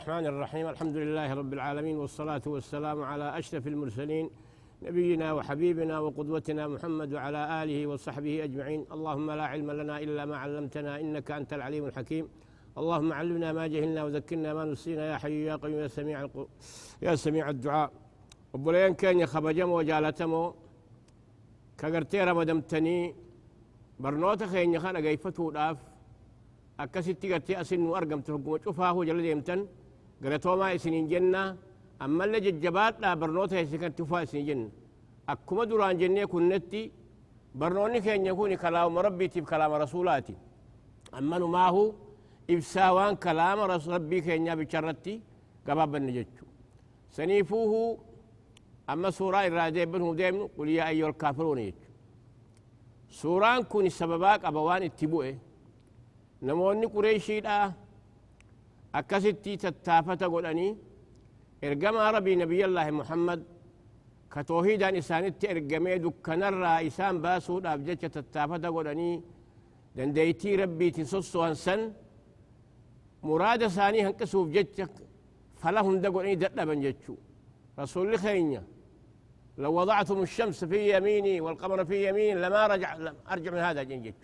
الرحمن 0.00 0.26
الرحيم. 0.26 0.66
الحمد 0.68 0.96
لله 0.96 1.34
رب 1.34 1.52
العالمين 1.52 1.96
والصلاة 1.96 2.42
والسلام 2.46 3.02
على 3.02 3.38
أشرف 3.38 3.66
المرسلين 3.66 4.30
نبينا 4.82 5.32
وحبيبنا 5.32 5.98
وقدوتنا 5.98 6.68
محمد 6.68 7.14
وعلى 7.14 7.62
آله 7.62 7.86
وصحبه 7.86 8.44
أجمعين. 8.44 8.86
اللهم 8.92 9.30
لا 9.30 9.46
علم 9.52 9.70
لنا 9.70 9.98
إلا 10.04 10.24
ما 10.24 10.36
علمتنا 10.36 11.00
إنك 11.00 11.30
أنت 11.30 11.52
العليم 11.52 11.84
الحكيم. 11.86 12.24
اللهم 12.80 13.12
علمنا 13.12 13.52
ما 13.52 13.66
جهلنا 13.66 14.04
وذكرنا 14.04 14.54
ما 14.54 14.64
نسينا. 14.64 15.04
يا 15.12 15.16
حي 15.22 15.44
يا 15.44 15.56
قيوم 15.56 15.80
يا 15.84 15.88
سميع. 15.88 16.28
يا 17.02 17.14
سميع 17.14 17.50
الدعاء. 17.50 17.90
وبلين 18.52 18.94
كان 18.94 19.20
يخبجم 19.20 19.70
وجالتمو. 19.70 20.54
كغرتي 21.80 22.24
رمدمتني 22.24 23.14
برنوتا 24.00 24.46
خين 24.46 24.74
يخان 24.74 24.96
أغيفتو 24.96 25.50
داف 25.50 25.78
akkasitti 26.80 27.28
gartee 27.28 27.56
asin 27.62 27.80
nu 27.84 27.94
argamte 27.94 28.32
hogguma 28.32 28.58
cufaa 28.64 28.92
hoo 28.94 29.04
jala 30.22 30.38
deemtan 30.38 30.48
galatoomaa 30.48 30.70
isiniin 30.70 31.08
jenna 31.08 31.56
ammallee 31.98 32.40
jajjabaadhaa 32.40 33.16
barnoota 33.16 33.54
heessikan 33.54 33.92
tufaa 33.92 34.22
isin 34.22 34.46
jenna 34.46 34.70
akkuma 35.26 35.66
duraan 35.68 35.98
jennee 35.98 36.26
kunnetti 36.26 36.92
barnoonni 37.58 38.00
keenya 38.00 38.34
kun 38.34 38.56
kalaama 38.58 39.02
rabbiitiif 39.02 39.44
kalaama 39.44 39.78
rasuulaati 39.78 40.36
ammanumaahu 41.12 41.94
ibsaa 42.48 42.94
waan 42.94 43.16
kalaama 43.16 43.66
rabbii 43.66 44.22
keenyaa 44.22 44.56
bicharratti 44.56 45.22
gabaabanne 45.66 46.12
jechu 46.12 46.44
saniifuuhu 47.10 48.00
amma 48.86 49.10
suuraa 49.10 49.44
irraa 49.46 49.70
deebinu 49.74 50.16
deemnu 50.16 50.48
qul 50.48 50.68
yaa 50.68 50.86
ayyuhal 50.86 51.14
kaafiruuna 51.14 51.60
jechu 51.60 51.90
suuraan 53.08 53.64
kun 53.66 53.90
sababaa 53.90 54.38
qaba 54.38 54.60
waan 54.62 54.82
itti 54.82 55.06
bu'e 55.06 55.38
namoonni 56.42 56.86
qureeshiidha 56.88 57.54
akkasitti 57.64 57.89
tattaafata 58.92 60.26
godhanii 60.28 60.72
ergamaa 61.62 62.12
rabbii 62.16 62.36
nabiyallaahi 62.42 62.92
muhammad 63.00 63.40
ka 64.32 64.40
toohiidaan 64.44 64.96
isaanitti 65.02 65.46
ergamee 65.54 65.98
dukkanarraa 66.04 66.78
isaan 66.88 67.16
baasuudhaaf 67.24 67.80
jecha 67.88 68.08
tattaafata 68.16 68.68
godhanii 68.76 69.16
dandeeytii 69.96 70.56
rabbiitiin 70.62 71.06
sosso'an 71.14 71.56
san 71.64 71.80
muraada 73.28 73.66
isaanii 73.72 74.02
hanqisuuf 74.06 74.48
jecha 74.56 74.84
fala 75.60 75.80
hunda 75.86 76.08
godhanii 76.14 76.40
dadhaban 76.44 76.80
jechuu 76.86 77.18
rasuulli 77.80 78.18
keenya 78.26 78.62
لو 79.58 79.72
وضعتم 79.80 80.22
الشمس 80.22 80.64
في 80.64 80.96
يميني 80.96 81.40
والقمر 81.40 81.84
في 81.84 82.08
يميني 82.08 82.34
لما 82.40 82.66
رجع 82.66 82.96
لم 82.96 83.14
ارجع 83.32 83.50
من 83.50 83.58
هذا 83.58 83.82
جنجت 83.82 84.14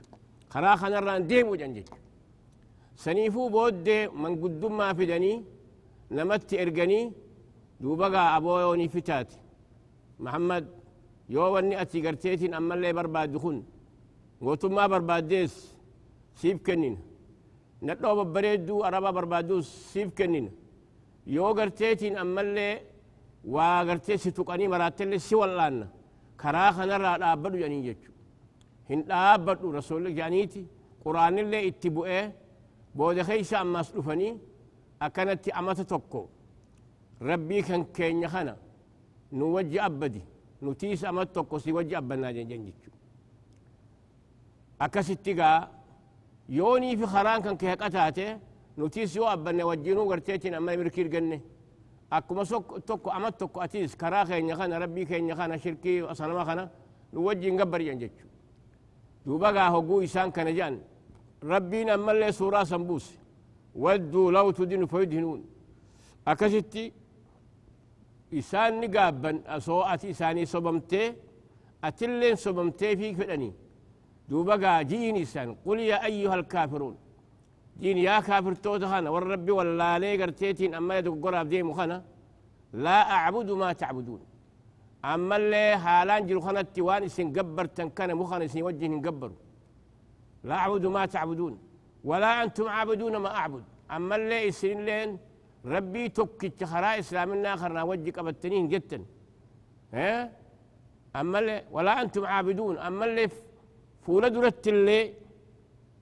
خراخ 0.51 0.85
نرى 0.85 1.21
ديم 1.21 1.49
وجنجت 1.49 1.89
سنيفو 3.05 3.43
بود 3.55 3.89
من 4.23 4.33
قدام 4.43 4.73
ما 4.79 4.89
فدني 4.99 5.33
نمت 6.17 6.51
ارجني 6.63 7.01
دوبغا 7.83 8.23
أبويوني 8.37 8.87
فتات 8.95 9.31
محمد 10.25 10.65
يو 11.35 11.45
وني 11.55 11.75
أتي 11.83 11.99
قرتيتين 12.05 12.55
أما 12.59 12.75
اللي 12.75 12.93
برباد 12.99 13.33
دخون. 13.33 13.59
قلتم 14.41 14.73
ما 14.75 14.85
برباديس 14.93 15.53
سيف 16.41 16.57
كنين. 16.67 16.97
نتلو 17.87 18.13
ببريدو 18.19 18.85
أربا 18.89 19.11
بربادو 19.17 19.57
سيف 19.93 20.09
كنين. 20.19 20.47
يو 21.37 21.47
قرتيتين 21.59 22.15
أما 22.25 22.41
اللي 22.47 22.69
waa 23.55 23.85
gartee 23.89 24.19
si 24.19 24.33
tuqanii 24.37 24.69
maraattellee 24.75 25.19
si 25.19 25.35
wallaanna 25.41 25.87
karaa 26.43 26.71
kanarraa 26.77 27.19
dhaabbadhu 27.23 27.57
jedhanii 27.61 27.83
jechu 27.89 28.11
hin 28.91 29.01
dhaabbadhu 29.11 29.67
rasuulli 29.79 30.11
jedhaniiti 30.17 30.63
quraanillee 31.05 31.63
itti 32.97 33.03
bu'ee 33.03 33.15
booda 33.15 33.25
keeysa 33.25 33.61
ammaas 33.61 33.93
dhufanii 33.95 34.41
akkanatti 35.01 35.53
amata 35.53 35.85
tokko 35.85 36.29
rabbii 37.21 37.63
kan 37.63 37.85
keenya 37.93 38.29
kana 38.29 38.57
nu 39.33 39.53
wajji 39.55 39.79
abbadi 39.81 40.23
nutiis 40.63 41.05
amata 41.05 41.33
tokko 41.33 41.59
si 41.59 41.73
wajji 41.73 41.95
abbannaa 41.97 42.33
jedhan 42.33 42.65
jechu 42.65 42.91
akkasitti 44.79 45.35
gaa 45.35 45.69
yoonii 46.49 46.97
fi 46.97 47.07
karaan 47.07 47.43
kan 47.43 47.57
kee 47.57 47.69
haqataate 47.69 48.39
nutiis 48.77 49.17
yoo 49.17 49.27
abbanne 49.27 49.65
wajjiinuu 49.65 50.09
garteetiin 50.09 50.55
amma 50.55 50.77
mirkii 50.77 51.05
irganne 51.05 51.43
akkuma 52.11 52.43
tokko 52.87 53.11
amat 53.11 53.39
tokko 53.39 53.61
atiis 53.61 53.97
karaa 53.97 54.27
keenya 54.27 54.57
kana 54.57 54.79
rabbii 54.79 55.07
keenya 55.07 55.37
kana 55.37 55.59
shirkii 55.59 56.03
sanama 56.15 56.45
kana 56.45 56.69
nu 57.13 57.25
wajjiin 57.25 57.57
gabbari'an 57.57 57.99
suuraa 62.33 62.65
san 62.65 62.85
buuse 62.85 63.15
wadduu 63.75 64.31
law 64.31 64.53
tudinu 64.53 64.87
fayudhinuun 64.89 65.43
akkasitti 66.31 66.93
isaan 68.31 68.75
ni 68.81 68.89
gaabban 68.89 69.37
asoo 69.57 69.83
ati 69.93 70.09
isaanii 70.09 70.47
sobamtee 70.47 71.09
atilleen 71.83 72.37
sobamtee 72.37 72.97
fi 72.97 73.15
fedhanii 73.15 73.55
duuba 74.29 74.55
gaa 74.59 74.85
jiin 74.91 75.17
isaan 75.17 75.57
qul 75.65 75.79
yaa 75.91 76.03
ayyuha 76.09 76.35
alkaafiruun 76.35 76.97
جين 77.83 77.99
يا 78.09 78.17
كافر 78.27 78.55
توتا 78.65 79.09
والرب 79.15 79.49
ولا 79.59 79.91
لي 80.03 80.13
قرتيتين 80.21 80.73
أما 80.81 80.93
يدق 80.99 81.15
قراب 81.25 81.49
ديمو 81.53 81.73
خانا 81.79 81.99
لا 82.85 82.99
أعبد 83.17 83.49
ما 83.61 83.69
تعبدون 83.81 84.21
أما 85.13 85.37
اللي 85.41 85.65
حالان 85.85 86.23
جلو 86.29 86.41
خانا 86.47 86.61
التوان 86.67 87.03
اسن 87.09 87.29
قبر 87.37 87.65
تنكنا 87.77 88.15
مخانا 88.21 88.45
اسن 88.49 88.63
وجه 88.67 88.87
قبر 89.07 89.31
لا 90.49 90.55
أعبد 90.63 90.85
ما 90.87 91.03
تعبدون 91.15 91.55
ولا 92.05 92.31
أنتم 92.43 92.67
عابدون 92.77 93.15
ما 93.25 93.31
أعبد. 93.41 93.65
أما 93.97 94.17
اللي 94.17 94.49
اسن 94.49 94.79
لين 94.87 95.11
ربي 95.75 96.09
توكي 96.09 96.67
خرا 96.71 96.91
إسلامنا 97.03 97.51
خرنا 97.61 97.83
وجه 97.91 98.11
قبتنين 98.17 98.65
جدا 98.73 98.99
ها 99.95 100.33
أما 101.21 101.39
اللي 101.39 101.57
ولا 101.75 101.93
أنتم 102.03 102.25
عابدون. 102.33 102.75
أما 102.79 103.05
اللي 103.05 103.29
فولا 104.03 104.29
درت 104.29 104.69
اللي 104.69 105.01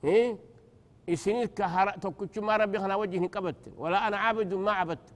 ها 0.05 0.37
إسنين 1.09 1.47
كهرا 1.59 1.91
توكتش 2.03 2.39
ما 2.39 2.57
ربي 2.57 2.79
خنا 2.83 2.95
وجه 3.03 3.27
قبت 3.35 3.63
ولا 3.83 3.99
أنا 4.09 4.17
عابد 4.17 4.55
ما 4.55 4.73
عبدت 4.81 5.09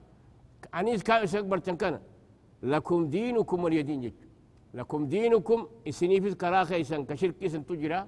أنيس 0.74 1.02
كان 1.02 1.22
إسكبر 1.22 1.58
تنكنا 1.58 2.00
لكم 2.62 3.00
دينكم 3.14 3.64
وليدين 3.64 4.00
جد 4.04 4.20
لكم 4.74 5.00
دينكم 5.06 5.58
إسنين 5.88 6.22
في 6.22 6.34
كراخة 6.42 6.80
إسن 6.80 7.04
كشرك 7.08 7.44
إسن 7.44 7.66
تجرى. 7.66 8.00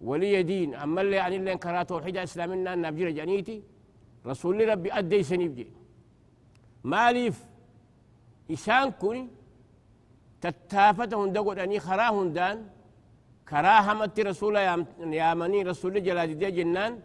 ولي 0.00 0.42
دين. 0.42 0.74
أما 0.74 1.00
اللي 1.00 1.18
عن 1.18 1.32
اللي 1.32 1.56
كرا 1.56 1.82
توحيد 1.82 2.16
إسلامنا 2.16 2.74
نبجر 2.74 3.10
جانيتي 3.10 3.62
رسول 4.26 4.68
ربي 4.68 4.92
أدي 4.92 5.22
سنيف 5.22 5.52
جي 5.52 5.66
ماليف 6.84 7.44
إسان 8.50 8.90
كوني 8.90 9.28
تتافتهم 10.40 11.32
دقود 11.32 11.58
أني 11.58 11.80
خراهم 11.80 12.28
دان 12.32 12.66
كراهمت 13.48 14.20
رسول 14.20 14.56
يامني 15.20 15.62
رسول 15.62 15.94
جلال 16.06 16.38
دي 16.38 16.50
جنان 16.50 17.00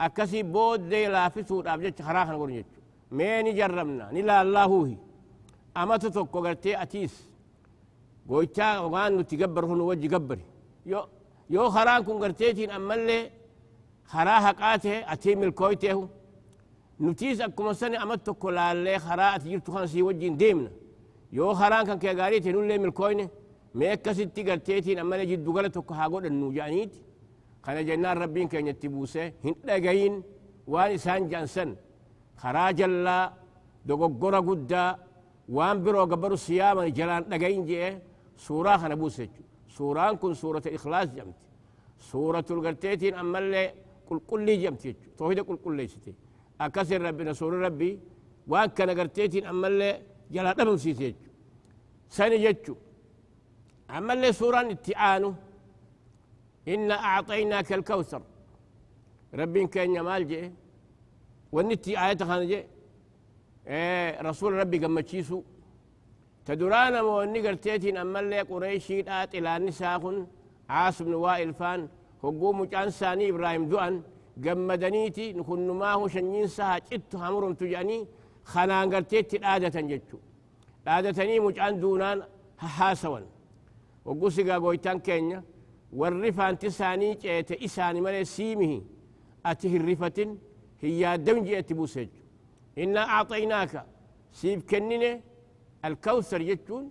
أكسي 0.00 0.42
بود 0.42 0.88
دي 0.88 1.06
لافسو 1.06 1.60
أبجت 1.60 2.02
خراخنا 2.02 2.36
قرن 2.36 2.64
مين 3.12 3.46
جرمنا 3.58 4.06
نلا 4.12 4.42
الله 4.42 4.86
هي. 4.86 4.96
أما 5.76 5.96
تتوكو 5.96 6.38
قرتي 6.44 6.82
أتيس. 6.82 7.14
قويتا 8.28 8.78
وغان 8.78 9.16
نتقبر 9.16 9.64
هنو 9.70 9.84
وجه 9.90 10.14
قبري. 10.14 10.44
يو 10.86 11.00
يو 11.50 11.70
خران 11.74 12.00
كن 12.06 12.16
قرتيتين 12.22 12.70
أما 12.70 12.94
اللي 12.94 13.30
خراها 14.12 14.50
قاته 14.60 15.12
أتيم 15.12 15.42
الكويته 15.42 16.08
نتيس 17.00 17.40
أكما 17.40 17.72
سنة 17.72 18.02
أما 18.02 18.16
تتوكو 18.16 18.50
لالي 18.50 18.98
خراء 18.98 19.38
تجرتو 19.38 19.72
خانسي 19.72 20.02
وجه 20.02 20.28
ديمنا 20.42 20.70
يو 21.32 21.54
خران 21.54 21.82
كان 21.86 21.98
كيغاريتي 21.98 22.52
نولي 22.52 22.78
ملكوينه 22.78 23.28
mee 23.78 23.90
akkasitti 23.92 24.42
garteetiin 24.48 24.98
ammana 24.98 25.24
jiddu 25.30 25.52
gala 25.52 25.70
tokko 25.70 25.94
haa 25.94 26.08
godhannu 26.12 26.46
jedhaniiti 26.56 26.98
kana 27.64 27.80
jennaan 27.88 28.16
rabbiin 28.22 28.48
keenyatti 28.48 28.88
buuse 28.88 29.22
hin 29.44 29.54
dhagayin 29.66 30.14
waan 30.72 30.92
isaan 30.92 31.28
jedhan 31.32 31.70
karaa 32.42 32.70
jallaa 32.78 33.24
dogoggora 33.88 34.40
guddaa 34.48 34.90
waan 35.56 35.78
biroo 35.84 36.06
gabbaru 36.06 36.36
siyaaman 36.36 36.88
jalaan 36.98 37.24
jedhe 39.80 39.96
suuraa 39.96 40.16
kana 40.16 40.18
buuse 40.18 40.18
jechu 40.18 40.18
suuraan 40.18 40.18
kun 40.18 40.34
suurata 40.34 40.70
ikhlaas 40.70 41.08
jedhamti 41.14 41.40
suuratul 41.98 42.60
garteetiin 42.62 43.14
ammallee 43.14 43.74
qulqullii 44.08 44.56
jedhamti 44.62 44.88
jechu 44.88 45.10
toohida 45.18 45.42
qulqulleessite 45.48 46.10
akkasin 46.58 47.02
rabbi 47.02 47.24
rasuuli 47.24 47.60
rabbii 47.66 47.94
waan 48.48 48.70
kana 48.70 48.94
garteetiin 48.94 49.46
ammallee 49.46 49.94
jalaa 50.30 50.54
dhabamsiise 50.58 51.02
jechu 51.04 51.30
sani 52.08 52.38
jechu 52.46 52.76
أما 53.90 54.12
اللي 54.12 54.32
سورة 54.32 54.60
اتعانو 54.70 55.34
إنا 56.68 56.94
أعطيناك 56.94 57.72
الكوثر 57.72 58.22
ربي 59.34 59.66
كان 59.66 59.94
يمال 59.96 60.28
جي 60.28 60.52
ونتي 61.52 61.92
آية 62.06 62.16
خان 62.18 62.46
جي 62.48 62.64
إيه 63.66 64.20
رسول 64.22 64.52
ربي 64.52 64.78
قم 64.78 65.00
تشيسو 65.00 65.42
تدران 66.48 66.94
موني 67.06 67.40
قرتيتين 67.46 67.96
أما 67.96 68.20
اللي 68.20 68.40
قريشي 68.50 69.02
دات 69.02 69.34
إلى 69.34 69.58
نساخن. 69.58 70.26
عاص 70.68 71.02
بن 71.02 71.14
وائل 71.14 71.54
فان 71.54 71.88
هقو 72.24 72.52
مجان 72.52 72.90
ساني 72.90 73.30
إبراهيم 73.30 73.64
دوان. 73.68 74.02
قمدنيتي 74.44 75.32
نكون 75.32 75.60
نماه 75.68 76.08
شنين 76.08 76.46
ساها 76.46 76.78
جدت 76.78 77.12
همرم 77.22 77.54
تجاني. 77.60 78.06
خنان 78.44 78.94
قرتيتي 78.94 79.36
آدة 79.54 79.80
جدتو 79.90 80.18
آدة 80.86 81.24
ني 81.24 81.40
مجان 81.40 81.80
دونان 81.80 82.18
حاسوان. 82.58 83.24
هقو 84.06 84.28
سيقا 84.28 84.58
قويتان 84.64 84.98
كينيا. 85.06 85.42
والرفان 85.98 86.58
تساني 86.58 87.14
جيت 87.14 87.50
إساني 87.52 88.00
مالي 88.00 88.24
سيمه 88.24 88.82
أته 89.46 89.72
الرفة 89.76 90.18
هي 90.82 91.02
دمجي 91.26 91.58
أتبوسج. 91.58 92.08
إنا 92.78 93.02
أعطيناك. 93.14 93.74
سيب 94.32 94.60
كنيني 94.70 95.27
jechuun 96.50 96.84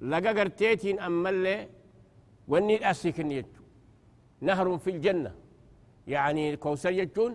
laga 0.00 0.32
garteetiin 0.38 0.98
ammallee 1.06 1.60
wanni 2.52 2.74
dhasii 2.82 3.12
kenni 3.16 3.34
jechu 3.40 3.62
nahrun 4.46 4.78
fi 4.84 4.92
ljanna 4.92 5.32
يعني 6.06 6.56
كوثر 6.56 6.92
يجون 6.92 7.32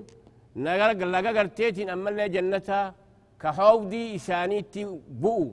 لغا 0.55 1.31
غرتيتين 1.31 1.89
أما 1.89 2.09
اللي 2.09 2.29
جنتها 2.29 2.95
كحوضي 3.41 4.15
إسانيتي 4.15 4.83
بؤو 5.21 5.51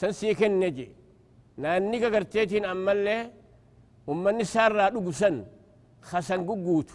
سنسيكن 0.00 0.60
نجي 0.60 0.88
نانيكا 1.62 2.08
غرتيتين 2.08 2.64
أما 2.64 2.92
اللي 2.92 3.30
أما 4.08 4.30
النسار 4.30 4.72
رادو 4.72 5.00
خسن 6.10 6.40
قوتو 6.48 6.94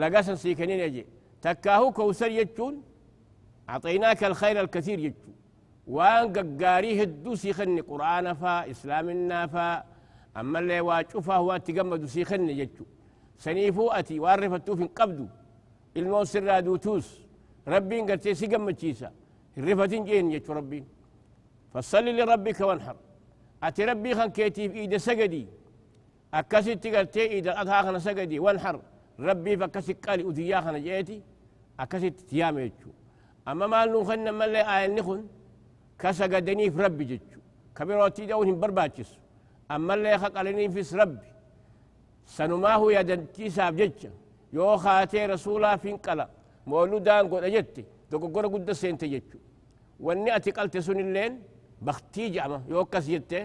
لغا 0.00 0.20
سنسيكن 0.22 0.70
نجي 0.82 1.06
تكاهو 1.42 1.92
كوثر 1.92 2.30
يجون 2.40 2.74
أعطيناك 3.70 4.24
الخير 4.24 4.60
الكثير 4.60 4.98
يجون. 4.98 5.34
وان 5.88 6.32
قاري 6.60 7.02
هدو 7.02 7.34
سيخن 7.34 7.80
قرآن 7.90 8.26
فا 8.40 8.70
إسلامنا 8.70 9.46
فا 9.46 9.84
أما 10.36 10.58
اللي 10.58 10.80
واجوفا 10.80 11.34
هو 11.34 11.56
تقمدو 11.56 12.06
سيخن 12.06 12.48
يجون 12.48 12.86
سنيفو 13.44 13.88
أتي 13.98 14.20
وارفتو 14.20 14.76
في 14.76 14.86
قبدو. 14.98 15.26
إلمو 15.96 16.24
سر 16.24 16.60
دوتوس 16.60 17.06
ربين 17.68 18.02
قرتي 18.08 18.34
سيقم 18.34 18.70
تشيسا 18.70 19.10
الرفتين 19.58 20.04
جين 20.04 20.30
يجو 20.30 20.52
ربين. 20.52 20.84
فصل 21.72 22.04
لربك 22.04 22.60
وانحر. 22.60 22.96
أتي 23.62 23.84
ربي 23.84 24.14
خان 24.14 24.30
كيتي 24.30 24.68
في 24.68 24.78
إيد 24.78 24.96
سجدي 24.96 25.46
أكسي 26.34 26.74
قرتي 26.74 27.22
إيد 27.32 27.46
الأضحى 27.48 27.82
خان 27.86 27.98
سجدي 27.98 28.38
وانحر. 28.38 28.76
ربي 29.20 29.56
فكسي 29.56 29.92
قالي 29.92 30.22
أديا 30.28 30.60
خان 30.60 30.76
جيتي. 30.82 31.22
أكسي 31.80 32.10
تيام 32.10 32.58
يجو 32.58 32.90
أما 33.48 33.66
ما 33.66 33.86
نخن 33.86 34.34
ملي 34.34 34.60
آية 34.74 34.86
نخن. 34.96 35.20
كسجدني 36.00 36.70
في 36.70 36.78
ربي 36.84 37.04
جتشو 37.10 37.40
كبيروتي 37.76 38.26
دونهم 38.26 38.60
برباتشس 38.60 39.10
أما 39.74 39.94
اللي 39.94 40.18
خق 40.22 40.36
في 40.74 40.96
ربي 41.02 41.28
سنماه 42.36 42.82
يدنتي 42.96 43.50
ساب 43.56 43.76
جتشا 43.80 44.10
يو 44.56 44.76
خاتي 44.82 45.26
رسولا 45.32 45.76
فين 45.82 45.96
قلا 45.96 46.26
مولودان 46.70 47.24
قد 47.32 47.44
أجت 47.48 47.76
دوغور 48.10 48.46
قد 48.52 48.70
سنت 48.82 49.02
جتشو 49.12 49.38
واني 50.04 50.36
أتقلت 50.36 50.74
سن 50.86 50.98
اللين 51.06 51.32
بختي 51.86 52.24
جامة 52.34 52.58
يو 52.72 52.84
كس 52.92 53.06
جتة 53.14 53.40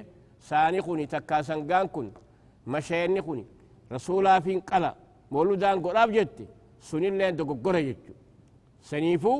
ساني 0.48 0.80
خوني 0.86 1.06
تكا 1.14 1.42
سنغان 1.48 1.88
كن 1.94 2.08
مشيني 2.72 3.22
خوني 3.26 3.46
رسولا 3.94 4.34
فين 4.46 4.60
قلا 4.70 4.92
مولودان 5.34 5.78
قد 5.86 5.96
أبجت 6.04 6.38
سن 6.88 7.04
اللين 7.12 7.36
دوغور 7.40 7.76
جتشو 7.88 8.14
سنيفو 8.90 9.34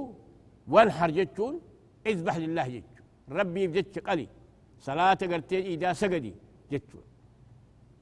وانحر 0.74 1.10
جتشون 1.18 1.54
اذبح 2.10 2.36
لله 2.44 2.68
جتشو 2.76 2.93
ربي 3.32 3.68
بجتش 3.68 4.00
قلي 4.00 4.28
صلاة 4.80 5.14
قرتي 5.32 5.60
إذا 5.74 5.94
سجدي 5.94 6.34
جتشو 6.72 6.98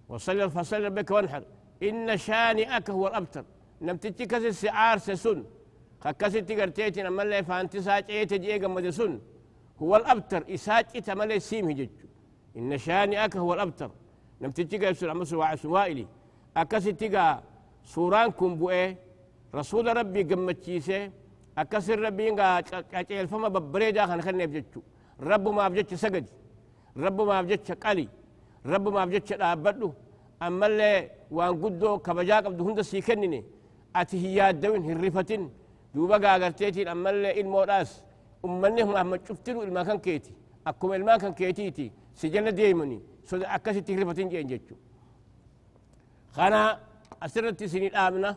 وصل 0.10 0.50
فصل 0.50 0.90
بك 0.90 1.12
وانحر 1.12 1.44
إن 1.84 2.18
شانئك 2.18 2.90
هو 2.90 3.08
الأبتر 3.08 3.46
نم 3.82 3.98
تتكس 3.98 4.44
السعار 4.54 4.98
سسن 4.98 5.44
خكست 6.04 6.52
قرتيتنا 6.52 7.10
ملي 7.10 7.44
فانت 7.44 7.78
ساجيت 7.78 8.34
جيغا 8.34 8.68
مدسن 8.68 9.20
هو 9.82 9.96
الأبتر 9.96 10.42
إساجت 10.54 11.10
ملي 11.10 11.40
سيم 11.40 11.70
هجج 11.70 11.90
إن 12.58 12.78
شانئك 12.78 13.38
هو 13.38 13.54
الأبتر 13.54 13.92
نم 14.42 14.52
تتكس 14.52 14.90
يسر 14.92 15.12
أمس 15.12 15.34
وعسوائلي 15.34 16.08
أكست 16.58 17.04
سورانكم 17.94 18.56
بؤي 18.56 18.96
رسول 19.56 19.98
ربي 19.98 20.24
قمتشيسي 20.24 21.12
أكسر 21.58 22.00
ربي 22.00 22.30
قاچيل 22.94 23.28
فما 23.28 23.48
ببريدا 23.48 24.06
خان 24.06 24.22
خن 24.22 24.42
يبجتشو 24.42 24.82
رب 25.22 25.48
ما 25.48 25.68
بجتش 25.68 25.94
سجد 25.94 26.26
رب 26.98 27.22
ما 27.22 27.42
بجتش 27.42 27.72
قلي 27.72 28.08
رب 28.66 28.88
ما 28.88 29.06
بجتش 29.06 29.34
دابدو. 29.34 29.92
أما 30.42 30.66
اللي 30.68 31.10
وان 31.32 31.54
قدو 31.64 31.98
كبجا 32.06 32.38
قبدو 32.46 32.70
هند 32.70 32.82
سيكنني 32.82 33.44
أتي 33.96 34.18
هي 34.24 34.54
دوين 34.54 34.82
هرفتين 34.90 35.50
دوبا 35.96 36.18
قاقرتيتين 36.24 36.88
أما 36.88 37.10
اللي 37.10 37.42
الموراس 37.42 37.92
أمني 38.46 38.82
هم 38.84 38.96
أما 38.96 39.20
شفتلو 39.28 39.64
الما 39.64 39.84
كان 39.84 40.00
كيتي. 40.06 40.34
أكم 40.68 40.94
الما 40.94 41.18
كان 41.18 41.34
كيتيتي. 41.34 41.92
سجل 42.16 42.52
ديمني 42.52 43.00
سو 43.30 43.38
أكاسي 43.38 43.82
تهرفتين 43.82 44.30
جين 44.30 44.48
جتشو 44.48 44.76
خانا 46.36 46.80
أسرت 47.24 47.64
سنين 47.64 47.96
آمنة. 47.96 48.36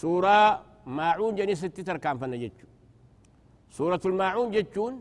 سورة 0.00 0.62
ماعون 0.86 1.34
جني 1.34 1.54
ستي 1.54 1.82
تركان 1.82 2.18
فنا 2.18 2.36
جتشو 2.36 2.66
سورة 3.70 4.00
الماعون 4.04 4.50
جتشون 4.50 4.94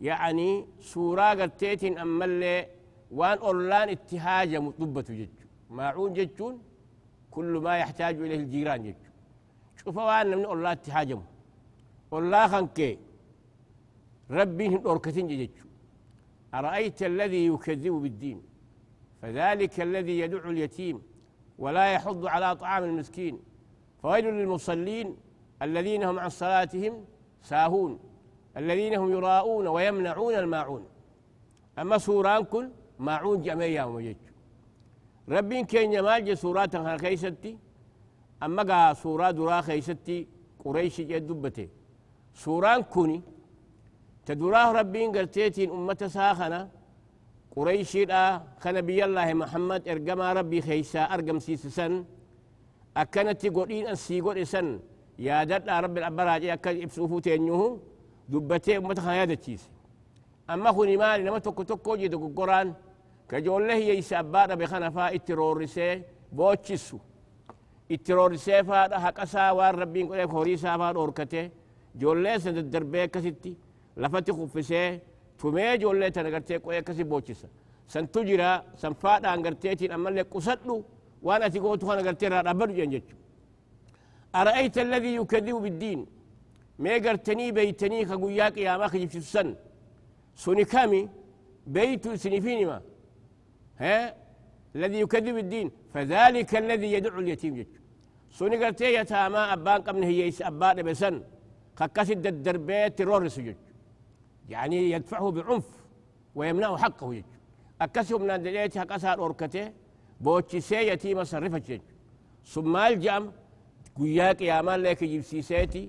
يعني 0.00 0.66
سورة 0.80 1.22
قرتيتين 1.22 1.98
أما 1.98 2.24
اللي 2.24 2.66
وان 3.10 3.38
أولان 3.38 3.88
اتهاجم 3.88 4.70
ضبة 4.70 5.00
جتشو 5.00 5.48
ماعون 5.70 6.12
جتشون 6.12 6.62
كل 7.30 7.44
ما 7.44 7.78
يحتاج 7.78 8.14
إليه 8.20 8.36
الجيران 8.36 8.82
جتشو 8.82 9.10
شوفوا 9.76 10.02
وان 10.02 10.36
من 10.36 10.44
أولان 10.44 10.72
اتهاجم. 10.72 11.22
أولا 12.12 12.48
خنكي 12.48 12.98
ربي 14.30 14.76
أوركتين 14.76 15.28
جتشو 15.28 15.66
أرأيت 16.54 17.02
الذي 17.02 17.46
يكذب 17.46 17.92
بالدين؟ 17.92 18.42
فذلك 19.22 19.80
الذي 19.80 20.18
يدعو 20.18 20.50
اليتيم 20.50 21.02
ولا 21.58 21.92
يحض 21.92 22.26
على 22.26 22.56
طعام 22.56 22.84
المسكين. 22.84 23.38
فويل 24.02 24.24
للمصلين 24.24 25.16
الذين 25.62 26.02
هم 26.02 26.18
عن 26.18 26.28
صلاتهم 26.28 27.04
ساهون. 27.42 27.98
الذين 28.56 28.94
هم 28.94 29.12
يراءون 29.12 29.66
ويمنعون 29.66 30.34
الماعون. 30.34 30.84
أما 31.78 31.98
سوران 31.98 32.44
كل 32.44 32.70
ماعون 32.98 33.42
جميع 33.42 33.84
ومجج 33.84 34.16
ربين 35.28 35.64
كين 35.64 35.90
جمال 35.90 36.38
سورات 36.38 36.76
خيستي. 37.00 37.58
أما 38.42 38.62
قا 38.62 38.92
سورة 38.92 39.30
درا 39.30 39.60
خيستي 39.60 40.28
قريش 40.64 41.00
جدبته 41.00 41.68
سوران 42.34 42.82
كوني 42.82 43.22
تدراه 44.26 44.72
ربين 44.72 45.16
قرتيتين 45.16 45.70
أمة 45.70 46.00
ساخنة 46.16 46.68
قريش 47.56 47.98
خنبي 48.62 49.04
الله 49.04 49.28
محمد 49.42 49.88
ارقما 49.88 50.32
ربي 50.32 50.60
خيسا 50.60 51.02
أرقم 51.14 51.38
سيسسن. 51.38 52.04
أكنت 52.96 53.46
قولين 53.46 53.86
أن 53.86 53.94
سيقول 53.94 54.38
إسن. 54.38 54.80
يا 55.18 55.44
دد 55.44 55.68
رب 55.68 55.98
الأبراج 55.98 56.44
أكد 56.44 56.76
إبسوفو 56.84 57.18
تينيوه. 57.18 57.80
دبتي 58.28 58.76
أمتها 58.76 59.12
يا 59.18 59.24
دتشيس 59.24 59.62
أما 60.50 60.72
خوني 60.72 60.96
مالي 60.96 61.24
لما 61.24 61.38
تكو 61.38 61.62
تكو 61.62 61.96
جدو 61.96 62.28
قرآن 62.36 62.68
كجول 63.28 63.68
له 63.68 63.74
يسا 63.74 64.18
أبارا 64.20 64.54
بخنفا 64.60 65.14
اترورسي 65.14 66.02
بوچسو 66.36 66.98
اترورسي 67.94 68.64
فادا 68.68 68.98
حقسا 69.04 69.50
وار 69.50 69.74
ربين 69.82 70.06
قولي 70.08 70.26
خوريسا 70.32 70.76
فاد 70.80 70.96
أوركته 70.96 71.50
جول 72.00 72.24
له 72.24 72.38
سند 72.38 72.58
الدربي 72.64 73.06
كسيتي. 73.14 73.52
لفتي 73.96 74.32
خفسي 74.38 75.00
تمي 75.38 75.76
جول 75.82 76.00
له 76.00 76.08
تنغرتي 76.08 76.56
قوي 76.64 76.82
كسي 76.86 77.04
بوچسا 77.10 77.48
سنتجرا 77.92 78.50
سنفادا 78.82 79.34
انغرتيتين 79.34 79.92
أما 79.92 80.08
اللي 80.08 80.22
قصدو 80.22 80.76
وأنا 81.22 81.48
تقول 81.48 81.78
تخانا 81.78 82.02
قلت 82.08 82.24
لها 82.24 82.40
ربر 82.48 82.70
جنجت 82.78 83.08
أرأيت 84.34 84.78
الذي 84.78 85.14
يكذب 85.20 85.56
بالدين؟ 85.64 86.00
ما 86.78 86.94
قرتني 87.04 87.46
بيتني 87.56 88.06
خقوياك 88.06 88.56
يا 88.58 88.76
ما 88.80 88.86
خجب 88.92 89.10
السن 89.22 89.48
سوني 90.42 90.64
كامي 90.72 91.08
بيت 91.66 92.04
سنفيني 92.22 92.64
ما. 92.70 92.78
ها؟ 93.82 94.14
الذي 94.76 95.00
يكذب 95.00 95.34
بالدين 95.34 95.70
فذلك 95.94 96.50
الذي 96.56 96.88
يدعو 96.92 97.18
اليتيم 97.20 97.54
جت 97.58 97.74
سوني 98.38 98.56
قلت 98.64 98.80
يا 98.80 99.02
تاما 99.02 99.52
أبان 99.52 99.80
قبل 99.86 100.02
هي 100.10 100.32
أبان 100.50 100.82
بسن. 100.86 101.14
خكسد 101.78 102.26
الدربيت 102.26 102.98
ترورس 102.98 103.40
جت 103.46 103.62
يعني 104.48 104.90
يدفعه 104.90 105.30
بعنف 105.30 105.66
ويمنعه 106.34 106.76
حقه 106.76 107.12
جت 107.14 107.30
أكسب 107.84 108.20
من 108.20 108.30
الدليل 108.30 108.72
حقسها 108.82 109.14
أوركته 109.22 109.66
بوچسee 110.24 110.86
yatiima 110.90 111.24
sarrifa 111.24 111.60
jechu 111.60 111.92
sun 112.42 112.66
maal 112.74 112.94
jedham 113.04 113.24
guyyaa 113.98 114.34
qiyaamaan 114.34 114.82
lee 114.82 114.94
kijibsiiseeti 115.00 115.82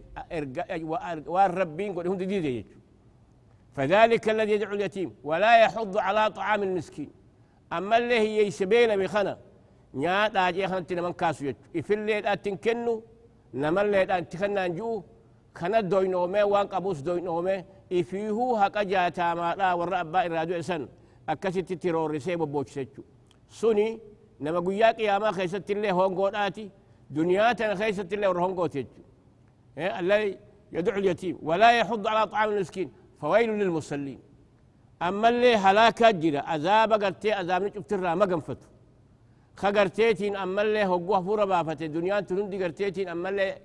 waan 1.35 1.51
rabbiin 1.61 1.93
godhe 1.93 2.09
hundi 2.09 2.25
diide 2.33 2.51
jechu 2.57 2.77
فذلك 3.77 4.29
الذي 4.29 4.51
يدعو 4.51 4.73
اليتيم 4.75 5.09
ولا 5.23 5.53
يحض 5.63 5.97
على 5.97 6.31
طعام 6.31 6.63
المسكين 6.63 7.09
أما 7.73 7.97
اللي 7.97 8.19
هي 8.19 8.51
سبيل 8.51 8.89
بخنا 9.01 9.37
نيا 9.93 10.27
داجي 10.27 10.67
خنت 10.67 10.93
من 10.93 11.13
كاسو 11.13 11.45
يجو 11.45 11.57
إفل 11.75 11.99
لي 12.05 12.33
أتن 12.33 12.55
كنو 12.63 13.03
نملي 13.53 14.05
دان 14.09 14.29
تخنا 14.29 14.67
نجو 14.67 15.03
كنا 15.57 15.79
دوينومي 15.91 16.43
وان 16.43 16.67
قبوس 16.73 16.99
دوينومي 17.07 17.57
إفيهو 17.93 18.55
هكا 18.61 18.83
جاتا 18.83 19.33
ما 19.33 19.55
لا 19.59 19.73
ورا 19.79 20.01
أبا 20.01 20.19
إرادو 20.25 20.53
إسان 20.59 20.83
أكسي 21.29 21.61
تيروريسي 21.61 22.35
ببوشسجو 22.41 23.03
سوني 23.59 23.87
نما 24.43 24.59
قويا 24.65 24.89
قياما 24.97 25.29
خيست 25.37 25.69
الله 25.71 25.91
هونغو 25.97 26.27
آتي 26.27 26.65
دنياتنا 27.09 27.75
خيست 27.75 28.13
ورهونغو 28.13 28.65
تيجو 28.67 28.89
إيه؟ 29.77 29.99
الذي 29.99 30.37
يدعو 30.71 30.99
اليتيم 30.99 31.37
ولا 31.41 31.71
يحض 31.79 32.07
على 32.07 32.27
طعام 32.27 32.49
المسكين 32.49 32.91
فويل 33.21 33.49
للمصلين. 33.49 34.19
أما 35.01 35.29
اللي 35.29 35.55
هلاكا 35.55 36.11
جرا 36.11 36.41
عذاب 36.41 36.93
قرتي 37.03 37.31
عذاب 37.31 37.63
نشفترها 37.63 38.15
ما 38.15 38.25
قنفتو 38.25 38.67
خقرتيتين 39.61 40.35
أما 40.35 40.61
اللي 40.61 40.83
هقوه 40.83 41.21
فورا 41.21 41.45
بافت 41.45 41.81
الدنيا 41.81 42.19
تنندي 42.19 42.63
قرتيتين 42.63 43.07
أما 43.09 43.29
اللي 43.29 43.57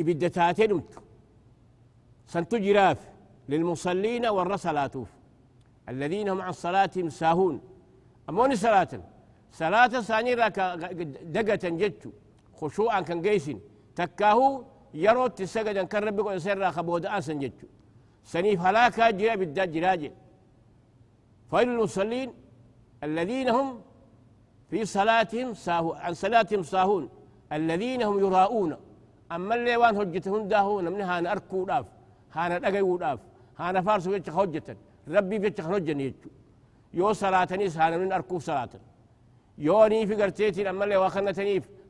إبدتاتين 0.00 0.70
نمتو 0.70 1.00
سنتو 2.32 2.56
جراف 2.58 3.00
للمصلين 3.48 4.26
والرسلاتوف 4.26 5.08
الذين 5.88 6.28
هم 6.28 6.40
عن 6.40 6.52
صلاتهم 6.52 7.08
ساهون. 7.08 7.60
أموني 8.28 8.56
صلاة؟ 8.56 8.92
صلاة 9.52 9.86
ثانية 9.86 10.34
دقة 11.36 11.68
جتشو. 11.80 12.10
خشوعا 12.60 13.00
كان 13.08 13.18
قيسين 13.26 13.58
تكاهو 13.96 14.48
يرو 15.04 15.26
تسجد 15.26 15.78
كان 15.92 16.02
ربك 16.04 16.26
ويسر 16.26 16.70
خبود 16.76 17.06
أنسن 17.06 17.38
جتشو 17.42 17.66
سنيف 18.32 18.60
هلاكا 18.66 19.10
جرا 19.18 19.34
بالداد 19.40 19.72
جراجي. 19.74 20.10
فإن 21.50 21.68
المصلين 21.74 22.28
الذين 23.06 23.48
هم 23.56 23.68
في 24.70 24.84
صلاتهم 24.96 25.48
ساهو 25.54 25.92
عن 26.04 26.14
صلاتهم 26.14 26.62
ساهون. 26.62 27.04
الذين 27.52 28.02
هم 28.08 28.16
يراؤون. 28.24 28.72
أما 29.34 29.54
اللي 29.54 29.76
وان 29.80 29.96
هجتهم 29.96 30.48
داهو 30.52 30.80
نمني 30.80 31.02
هانا 31.10 31.32
أركو 31.32 31.64
داف. 31.70 31.86
هانا 32.36 32.58
دقيو 32.58 32.96
داف. 32.96 33.20
هانا 33.58 33.80
فارسو 33.86 34.14
يتشخ 34.14 34.38
هجتا 34.38 34.74
ربي 35.14 35.38
بيتشخ 35.42 35.66
هجن 35.66 36.00
يتشو 36.00 36.30
يو 36.98 37.12
صلاة 37.22 37.48
نيس 37.60 37.76
هانا 37.80 37.96
من 37.96 38.12
أركو 38.12 38.38
صلاة 38.38 38.72
يو 39.66 39.86
ني 39.86 40.06
في 40.06 40.14
قرتيتي 40.20 40.70
أما 40.70 40.84
اللي 40.84 40.96
واخنا 40.96 41.32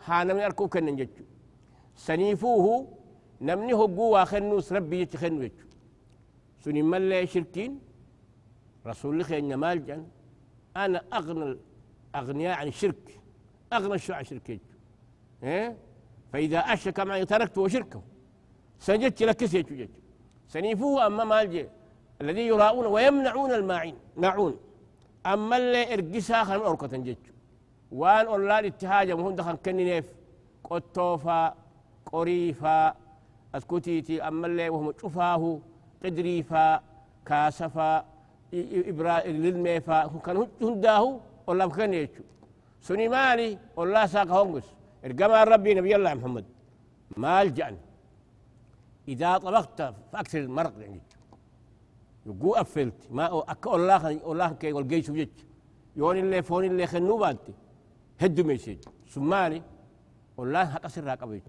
هانا 0.06 0.34
من 0.34 0.40
أركو 0.40 0.68
كنن 0.68 0.98
يتشو 0.98 1.24
سنيفوه 2.06 2.66
نمني 3.40 3.74
هقو 3.74 4.10
واخنوس 4.12 4.72
ربي 4.72 5.00
يتخنو 5.00 5.42
يتشو 5.42 5.66
سني 6.62 6.82
ملا 6.82 7.24
شركين 7.24 7.72
رسول 8.86 9.12
الله 9.12 9.24
خير 9.24 9.56
مال 9.56 9.86
جن 9.86 10.02
أنا 10.76 11.02
أغنى 11.18 11.56
أغنياء 12.14 12.58
عن 12.58 12.68
الشرك 12.68 13.20
أغنى 13.72 13.94
الشيوع 13.94 14.18
عن 14.18 14.24
شركه 14.24 14.58
إيه؟ 15.42 15.76
فإذا 16.32 16.58
أشرك 16.58 17.00
معي 17.00 17.24
تركته 17.24 17.60
وشركه. 17.60 18.02
سنجدت 18.78 19.22
لك 19.22 19.44
سيجد 19.44 19.90
سنيفوه 20.48 21.06
أما 21.06 21.24
مالجي 21.24 21.68
الذي 22.20 22.46
يراؤون 22.46 22.86
ويمنعون 22.86 23.52
الماعين 23.52 23.96
نعون 24.16 24.56
أما 25.26 25.56
اللي 25.56 25.94
إرقسا 25.94 26.44
خلم 26.44 26.62
أركة 26.62 26.96
جج 26.96 27.16
وان 27.92 28.26
أولاد 28.26 28.64
اتهاجا 28.64 29.14
وهم 29.14 29.34
دخل 29.34 29.56
كننيف 29.64 30.06
قطوفا 30.64 31.54
قريفا 32.12 32.94
أسكتيتي 33.54 34.22
أما 34.28 34.46
اللي 34.46 34.68
وهم 34.68 34.92
شفاه 35.02 35.58
قدريفا 36.04 36.80
كاسفا 37.26 38.04
إبراء 38.90 39.30
للميفا 39.30 40.20
كان 40.24 40.46
هنداهو 40.62 41.20
والله 41.46 41.68
كان 41.68 41.94
يجو 41.94 42.22
سني 42.80 43.08
مالي 43.08 43.58
والله 43.76 44.06
ساق 44.06 44.26
هونغس 44.30 44.74
ارقما 45.04 45.44
ربي 45.44 45.74
نبي 45.74 45.96
الله 45.96 46.14
محمد 46.14 46.44
مال 47.16 47.54
جأن 47.54 47.76
إذا 49.08 49.38
طبخت 49.38 49.82
فأكثر 50.12 50.38
المرق 50.38 50.72
يعني 50.80 51.00
يقو 52.26 52.54
أفلت 52.54 53.00
ما 53.10 53.24
أك 53.52 53.66
الله 53.66 54.10
الله 54.10 54.52
كي 54.52 54.72
والجيش 54.72 55.08
وجج 55.10 55.28
يون 55.96 56.16
اللي 56.16 56.42
فون 56.42 56.64
اللي 56.64 56.86
خنو 56.86 57.16
هدو 58.22 58.42
ميسيج 58.44 58.78
سمالي 59.14 59.62
والله 60.36 60.62
هقصر 60.62 61.04
راقبيج 61.04 61.42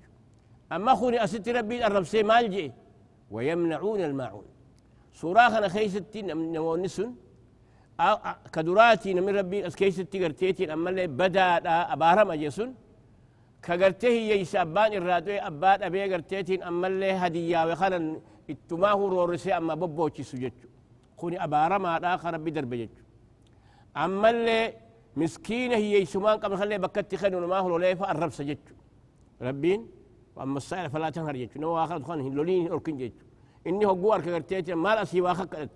أما 0.71 0.95
خوني 0.99 1.23
أستي 1.23 1.51
ربي 1.51 1.87
الرب 1.87 2.03
سي 2.03 2.23
مال 2.23 2.45
جي 2.53 2.71
ويمنعون 3.31 4.01
الماعون 4.09 4.45
سوراخنا 5.19 5.67
خيستي 5.67 6.21
نمونسن 6.21 7.09
كدراتي 8.53 9.13
نمر 9.13 9.35
ربي 9.35 9.67
اسكيس 9.67 9.95
تيغرتيتي 10.11 10.73
اما 10.73 10.89
اللي 10.89 11.07
بدا 11.07 11.47
ابارم 11.93 12.31
اجسون 12.31 12.69
كغرته 13.65 14.07
ييس 14.29 14.55
ابان 14.55 14.91
الرادو 14.99 15.31
اباد 15.49 15.79
ابي 15.87 16.01
غرتيتي 16.13 16.55
اما 16.69 16.87
اللي 16.87 17.11
هديا 17.11 17.59
وخلن 17.65 18.05
اتماه 18.49 18.99
رورسي 19.13 19.51
اما 19.59 19.73
ببوچي 19.81 20.23
سجج 20.29 20.57
خوني 21.19 21.37
ابارم 21.45 21.83
دا 22.03 22.15
ربي 22.35 22.51
دربجج 22.51 22.89
اما 24.03 24.29
اللي 24.29 24.59
مسكينة 25.17 25.75
هي 25.75 26.01
يسمان 26.01 26.37
قبل 26.37 26.57
خلي 26.57 26.77
بكت 26.77 27.15
خنون 27.15 27.43
ما 27.45 27.59
هو 27.59 27.77
ليفا 27.77 28.11
الرب 28.11 28.31
سجج 28.31 28.57
ربين؟ 29.41 29.87
وأما 30.35 30.57
السائل 30.57 30.89
فلا 30.89 31.09
تنهر 31.09 31.35
جج 31.35 31.57
نو 31.57 31.77
آخر 31.83 32.03
خن 32.03 32.19
لولين 32.35 32.67
اوركن 32.67 32.97
جج 32.97 33.11
إني 33.67 33.85
هو 33.85 33.93
قوار 33.93 34.21
كغرتيتي 34.21 34.75
ما 34.75 35.01
اسي 35.01 35.21
واخك 35.21 35.69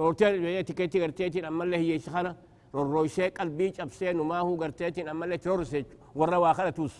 روتين 0.00 0.42
بيتي 0.42 0.72
كيتي 0.72 1.02
غرتيتين 1.02 1.44
أما 1.44 1.64
اللي 1.64 1.76
هي 1.76 1.98
سخنه 1.98 2.36
رورويسي 2.74 3.28
قلبي 3.28 3.72
أبسين 3.80 4.20
وما 4.20 4.38
هو 4.38 4.54
غرتيتين 4.62 5.08
أما 5.08 5.24
اللي 5.24 5.38
تورسي 5.38 5.84
ورا 6.14 6.36
واخرتوس 6.36 6.94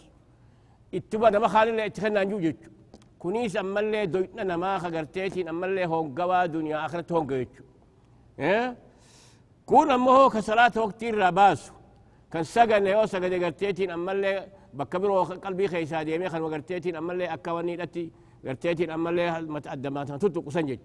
اتبا 0.95 1.31
نما 1.31 1.49
خالي 1.49 1.71
اللي 1.71 1.87
اتخنا 1.87 2.25
نجوجت 2.25 2.71
كونيس 3.19 3.57
أما 3.57 3.81
اللي 3.81 4.07
دويتنا 4.07 4.45
نما 4.45 4.79
خغرتيتين 4.79 5.49
أما 5.49 5.67
اللي 5.67 5.87
هون 5.87 6.15
قوا 6.15 6.47
دنيا 6.47 6.87
اخرت 6.87 7.13
هون 7.13 7.27
قيت 7.27 7.49
آه 8.41 8.77
كون 9.67 9.91
أما 9.91 10.11
هو 10.11 10.31
كصلاة 10.31 10.73
وقت 10.77 11.05
كان 12.33 12.45
سجن 12.55 12.87
يو 12.87 13.07
سجد 13.13 13.33
غرتيتين 13.45 13.91
أما 13.97 14.13
اللي 14.13 14.33
بكبروا 14.79 15.23
قلبي 15.45 15.69
خيسا 15.73 16.03
ديمي 16.03 16.29
خن 16.33 16.43
وغرتيتين 16.47 16.97
أما 17.01 17.13
اللي 17.13 17.27
أكواني 17.35 17.75
دتي 17.81 18.05
غرتيتين 18.47 18.91
أما 18.97 19.11
اللي 19.11 19.25
متقدمات 19.55 20.09
تتو 20.23 20.51
سنجت 20.57 20.81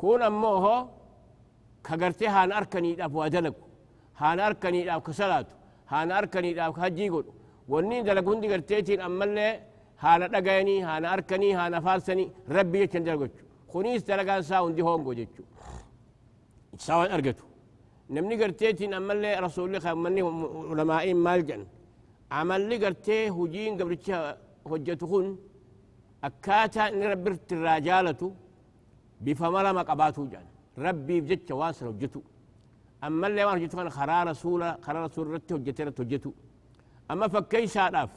كون 0.00 0.22
اما 0.30 0.48
هو 0.64 0.88
كغرتي 1.86 2.26
هان 2.34 2.50
أركني 2.58 2.90
داف 2.98 3.14
ودلق 3.14 3.56
هان 4.22 4.40
أركني 4.48 4.80
داف 4.88 5.00
كسلات 5.06 5.48
هان 5.92 6.10
أركني 6.18 6.50
داف 6.58 6.76
كهجي 6.76 7.08
قول 7.14 7.26
ونين 7.72 8.04
دلق 8.06 8.26
هندي 8.30 8.46
غرتيتين 8.52 9.00
أما 9.08 9.24
اللي 9.24 9.48
هان 10.04 10.22
دقيني 10.34 10.76
هان 10.88 11.04
أركني 11.14 11.48
هان 11.58 11.74
فارسني 11.84 12.24
ربي 12.56 12.78
يتشن 12.82 13.02
دلقوش 13.06 13.30
خنيس 13.72 14.02
دلقان 14.08 14.42
سا 14.48 14.56
هندي 14.64 14.82
هون 14.86 15.00
قوجتشو 15.06 15.44
ساوان 16.86 17.10
أرقتو. 17.16 17.47
نمني 18.14 18.34
غرتيتين 18.40 18.94
أما 18.98 19.12
اللي 19.12 19.30
رسول 19.46 19.64
الله 19.68 19.80
خمني 19.84 20.22
علماء 20.70 21.06
مالجن. 21.26 21.62
عمل 22.36 22.60
لي 22.68 22.76
غرتي 22.82 23.28
هجين 23.36 23.72
قبل 23.80 23.94
هجتهن. 24.70 25.26
أكاتا 26.24 26.84
نربرت 27.00 27.52
الرجالة 27.52 28.22
بفملا 29.24 29.70
مقباتو 29.78 30.24
جان. 30.32 30.46
ربي 30.86 31.16
بجتش 31.20 31.50
واسر 31.60 31.86
وجتو. 31.88 32.20
أما 33.06 33.26
اللي 33.26 33.44
وأنا 33.44 33.58
جتو 33.62 33.80
أنا 33.80 33.90
خرار 33.98 34.26
رسولة 34.30 34.68
خرار 34.86 35.02
رسول 35.08 35.26
رتي 35.34 35.54
وجتي 35.54 35.82
رتي 35.84 36.02
وجتو. 36.02 36.32
أما 37.10 37.26
فكي 37.28 37.66
ساداف. 37.66 38.10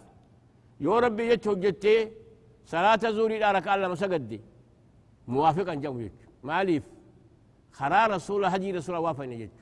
يو 0.83 0.93
ربي 1.05 1.23
جتش 1.29 1.47
وجتي 1.47 1.95
صلاة 2.71 3.03
زوري 3.17 3.37
دارك 3.43 3.67
الله 3.67 3.87
مسجد 3.87 4.41
موافقا 5.35 5.73
جتش. 5.83 6.21
ماليف. 6.43 6.83
خرار 7.77 8.07
رسول 8.15 8.45
هدي 8.53 8.71
رسول 8.77 8.95
وافا 8.95 9.25
جتش. 9.25 9.60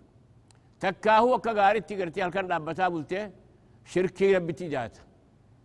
تكا 0.79 1.17
هو 1.17 1.39
كغاري 1.39 1.81
تيغرتي 1.81 2.23
هل 2.23 2.31
كان 2.31 2.47
بلتي 2.65 3.31
شركي 3.85 4.35
ربي 4.35 4.53
تجات 4.53 4.97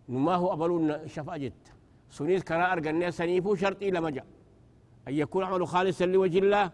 نما 0.09 0.35
هو 0.35 0.53
أبلون 0.53 1.07
شفا 1.07 1.37
جت 1.37 1.63
سنيس 2.09 2.43
كرا 2.43 2.65
أرغنيا 2.73 3.09
سنيفو 3.09 3.55
شرطي 3.55 3.91
لما 3.95 4.09
جاء 4.09 4.25
أن 5.07 5.13
يكون 5.13 5.43
عمل 5.43 5.67
خالصا 5.67 6.05
لوجه 6.05 6.39
الله 6.39 6.71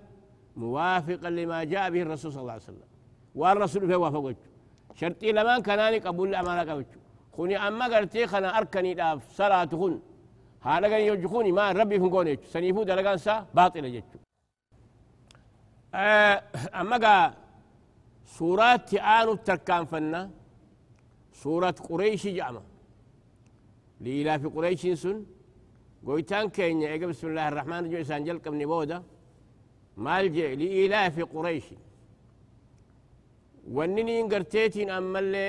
موافقا 0.56 1.30
لما 1.30 1.64
جاء 1.64 1.90
به 1.94 2.02
الرسول 2.02 2.32
صلى 2.32 2.42
الله 2.42 2.52
عليه 2.52 2.64
وسلم 2.64 2.88
والرسول 3.36 3.88
فيه 3.88 3.96
وافق 3.96 4.36
شرطي 5.00 5.32
لما 5.32 5.60
كاناني 5.60 6.00
قبول 6.00 6.30
الأمانة 6.30 6.72
قبل 6.72 6.86
خوني 7.36 7.56
أما 7.68 7.86
قرتي 7.86 8.28
خنا 8.28 8.58
أركني 8.58 8.94
داف 8.94 9.32
صلاة 9.32 9.66
خن 9.66 10.00
قال 10.64 10.84
يوجخوني 10.84 11.52
ما 11.52 11.72
ربي 11.72 12.00
في 12.00 12.06
قوني 12.16 12.40
سنيفو 12.54 12.84
دلقان 12.84 13.18
سا 13.18 13.46
باطل 13.54 14.04
أه 15.94 16.44
أما 16.82 16.98
قا 16.98 17.34
سورات 18.38 18.82
تآنو 18.90 19.34
تركان 19.48 19.84
فنا. 19.92 20.22
سورة 21.42 21.78
قريش 21.90 22.24
جامع. 22.38 22.64
لإلى 24.04 24.34
في 24.42 24.48
قريش 24.56 24.82
سن. 25.04 25.18
قويتان 26.06 26.46
كينيا 26.56 27.08
بسم 27.10 27.28
الله 27.30 27.48
الرحمن 27.52 27.82
الرحيم. 27.86 28.04
سانجل 28.10 28.38
قبني 28.44 28.66
بودا. 28.72 28.98
مالجئ 30.06 30.50
لإلاف 30.60 31.16
قريش. 31.34 31.68
ونني 33.76 34.22
قرتيتين 34.32 34.90
أما 34.90 35.20
اللي 35.20 35.48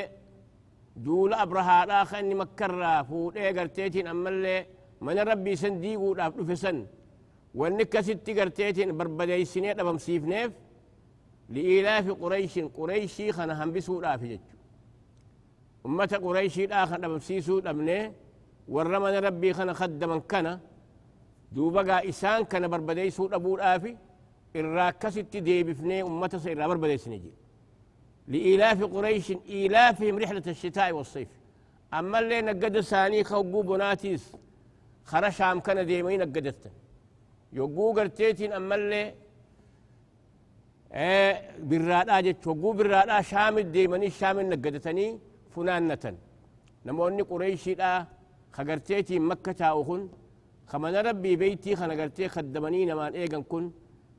دول 0.96 1.32
أبرها 1.34 1.78
لا 1.86 2.04
خني 2.10 2.34
مكرا 2.34 3.02
فودي 3.08 3.48
قرتيتين 3.58 4.06
أما 4.06 4.28
اللي 4.28 4.56
من 5.00 5.18
ربي 5.18 5.56
سن 5.56 5.74
ديقو 5.80 6.14
داف 6.18 6.32
دفسن 6.36 6.86
ونكا 7.54 8.00
ستي 8.06 8.32
قرتيتين 8.40 8.96
بربدي 8.98 9.44
سنين 9.52 9.76
دبم 9.76 9.98
سيفنيف 10.06 10.52
لإلاف 11.54 12.06
قريش 12.22 12.58
قريشي 12.58 13.32
خنا 13.36 13.54
هم 13.64 13.70
بسو 13.72 14.00
داف 14.00 14.22
جج. 14.30 14.44
أمة 15.86 16.12
قريشي 16.24 16.66
دا 16.66 16.84
خنا 16.88 16.98
دبم 16.98 17.18
سيسو 17.18 17.58
دبنه 17.66 18.12
ورمنا 18.74 19.18
ربي 19.26 19.50
خنا 19.56 19.72
خدمن 19.72 20.20
كنا. 20.30 20.60
دوبا 21.52 22.08
إسان 22.08 22.44
كان 22.50 22.64
بربدي 22.72 23.10
سو 23.10 23.26
دبو 23.32 23.56
دافي 23.56 23.96
الراكست 24.56 25.36
ديبفني 25.46 26.02
أمة 26.02 26.32
سير 26.44 26.68
بربدي 26.68 26.98
سنجي. 26.98 27.32
لإلاف 28.28 28.84
قريش 28.94 29.32
إيلافهم 29.48 30.18
رحلة 30.18 30.46
الشتاء 30.46 30.92
والصيف. 30.92 31.28
أما 31.98 32.18
اللي 32.18 32.38
نقد 32.42 32.80
ساني 32.80 33.24
خوقو 33.24 33.62
بناتيس 33.62 34.24
خرشام 35.10 35.60
كان 35.60 35.86
ديمين 35.86 36.20
نقدت. 36.20 36.62
يوقو 37.52 37.92
قرتيتين 37.96 38.52
أما 38.52 38.74
اللي 38.74 39.14
إيه 40.94 41.32
برادا 41.70 42.20
جت 42.26 42.46
وقو 42.46 42.68
برادا 42.78 43.20
شام 43.30 43.56
ديمني 43.74 44.08
شام 44.18 44.36
نقدتني 44.50 45.06
فنانة 45.52 46.04
نموني 46.86 47.22
قريشي 47.30 47.74
لا 47.80 47.90
خقرتيتي 48.56 49.16
مكة 49.30 49.52
تاوخن 49.60 50.02
خمنا 50.70 51.00
ربي 51.06 51.32
بيتي 51.40 51.70
خنقرتي 51.80 52.24
خدمني 52.34 52.80
نمان 52.90 53.12
ايغن 53.18 53.42
كن 53.50 53.64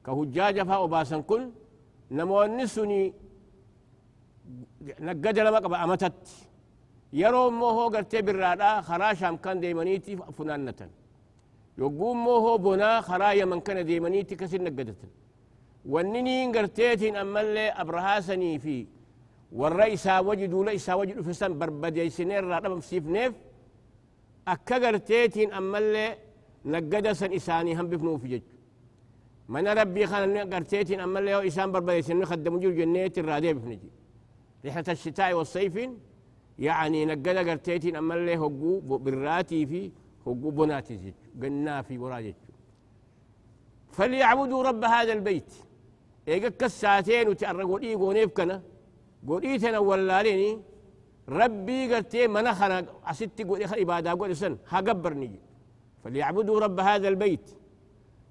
كهجاجة 0.05 0.63
فا 0.69 0.77
وباسن 0.83 1.21
كن 1.29 1.41
نموني 2.17 2.65
سني 2.75 3.01
نقد 5.07 5.37
لما 5.45 5.59
قبا 5.65 5.77
أمتت 5.83 6.21
يرو 7.21 7.43
مو 7.59 7.69
هو 7.77 7.85
قرتي 7.93 8.19
برادا 8.27 8.69
خرا 8.87 9.09
شام 9.19 9.35
كان 9.43 9.59
ديمنيتي 9.63 10.13
فنانة 10.37 10.81
يقوم 11.81 12.17
مو 12.25 12.35
هو 12.45 12.57
بنا 12.65 12.89
خرا 13.07 13.29
يمن 13.39 13.59
كان 13.65 13.79
ديمنيتي 13.89 14.35
كسر 14.39 14.61
نقدت 14.67 15.01
ونني 15.85 16.45
قرتيتين 16.57 17.15
أما 17.15 17.41
اللي 17.41 17.69
أبرهاسني 17.69 18.59
في 18.59 18.85
والرئيس 19.51 20.07
وجدوا 20.07 20.65
ليس 20.65 20.89
وجدوا 20.89 21.23
في 21.23 21.33
سن 21.33 21.57
بربدي 21.59 22.09
سنين 22.09 22.43
رادا 22.49 22.69
بسيف 22.69 23.05
نيف 23.07 23.33
أكا 24.47 24.87
قرتيتين 24.87 25.53
أما 25.53 25.77
اللي 25.77 26.15
نقد 26.65 27.11
سن 27.11 27.33
إساني 27.33 27.75
هم 27.79 27.87
بفنو 27.87 28.17
في 28.17 28.27
جج 28.27 28.41
من 29.49 29.67
ربي 29.67 30.05
خان 30.07 30.53
قرتيتين 30.53 30.99
أما 30.99 31.19
اللي 31.19 31.47
إسان 31.47 31.71
بربدي 31.71 32.01
سنين 32.01 32.25
خدموا 32.25 32.59
جو 32.59 32.71
جنيت 32.71 33.17
الرادي 33.19 33.53
بفنجي 33.53 33.89
ريحة 34.65 34.83
الشتاء 34.89 35.33
والصيف 35.33 35.75
يعني 36.59 37.05
نقد 37.05 37.37
قرتيتين 37.49 37.95
أما 37.95 38.13
اللي 38.15 38.37
هقو 38.37 38.79
براتي 38.79 39.65
في 39.65 39.91
هقو 40.27 40.49
بناتي 40.57 40.95
جج 40.95 41.13
قنا 41.43 41.81
في 41.81 41.97
وراجج 41.97 42.33
فليعبدوا 43.91 44.63
رب 44.63 44.83
هذا 44.83 45.13
البيت 45.13 45.53
إيقا 46.27 46.49
كساتين 46.59 47.27
وتأرقوا 47.29 47.79
إيه 47.79 47.95
قونيف 48.01 48.29
كنا. 48.37 48.57
قوليتنا 49.27 49.79
ولاليني 49.89 50.51
ربي 51.39 51.79
قرتي 51.91 52.27
منخنا 52.35 52.85
أستي 53.11 53.43
قولي 53.43 53.67
خل 53.67 53.79
إبادة 53.83 54.11
قولي 54.19 54.35
سن 54.41 54.53
هقبرني 54.73 55.39
فليعبدوا 56.01 56.59
رب 56.65 56.77
هذا 56.79 57.07
البيت 57.13 57.45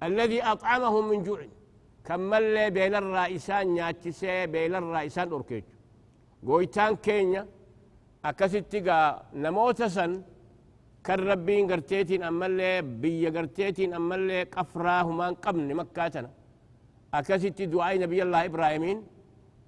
الذي 0.07 0.39
أطعمهم 0.51 1.03
من 1.09 1.19
جوع. 1.23 1.41
كمل 2.07 2.71
بين 2.77 2.95
الرئيسان 2.95 3.75
ناتسي 3.75 4.47
بين 4.53 4.75
الرئيسان 4.81 5.27
أوركيج. 5.29 5.63
قويتان 6.47 6.95
كينيا. 7.05 7.47
أكستي 8.25 8.79
نموت 9.43 9.81
سن. 9.83 10.11
كان 11.05 11.19
ربين 11.31 11.71
قرتيتين 11.71 12.23
أما 12.23 12.45
اللي 12.45 12.81
بي 12.81 13.27
قرتيتين 13.35 13.93
أما 13.93 14.15
اللي 14.15 14.43
قفراه 14.55 15.07
قبل 15.45 15.75
مكاتنا 15.79 16.29
أكستي 17.13 17.65
دعاء 17.65 17.99
نبي 17.99 18.23
الله 18.23 18.45
إبراهيمين 18.45 18.97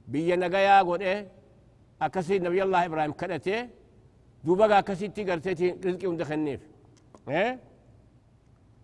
بي 0.08 0.36
نقايا 0.36 0.82
قد 0.82 1.02
إيه 1.02 1.28
أكسي 2.02 2.40
نبي 2.40 2.64
الله 2.64 2.86
إبراهيم 2.86 3.12
كدته 3.12 3.70
دوبا 4.46 4.80
أكستي 4.80 5.22
قرتيتين 5.32 5.74
رزقي 5.86 6.08
وندخنيف 6.08 6.62
إيه 7.30 7.60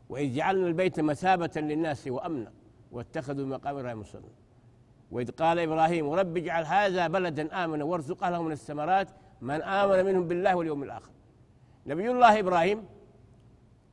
وإذ 0.10 0.34
جعلنا 0.36 0.68
البيت 0.68 1.00
مثابة 1.00 1.52
للناس 1.56 2.08
وأمنا 2.08 2.52
واتخذوا 2.92 3.46
مقام 3.46 3.78
إبراهيم 3.78 4.00
مصلى 4.00 4.22
وإذ 5.12 5.32
قال 5.32 5.60
إبراهيم 5.60 6.10
رب 6.10 6.38
اجعل 6.38 6.64
هذا 6.66 7.08
بلدا 7.08 7.64
آمنا 7.64 7.84
وارزق 7.84 8.24
أهله 8.24 8.42
من 8.44 8.52
الثمرات 8.52 9.08
من 9.42 9.62
آمن 9.62 10.06
منهم 10.06 10.28
بالله 10.28 10.56
واليوم 10.56 10.84
الآخر 10.84 11.12
نبي 11.88 12.12
الله 12.12 12.40
إبراهيم 12.40 12.86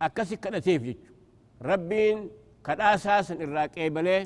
أكسي 0.03 0.37
كدتيف 0.37 0.83
جيج 0.83 0.97
ربين 1.63 2.31
كد 2.65 2.81
أساسا 2.81 3.35
إراك 3.45 3.79
إيبليه 3.79 4.25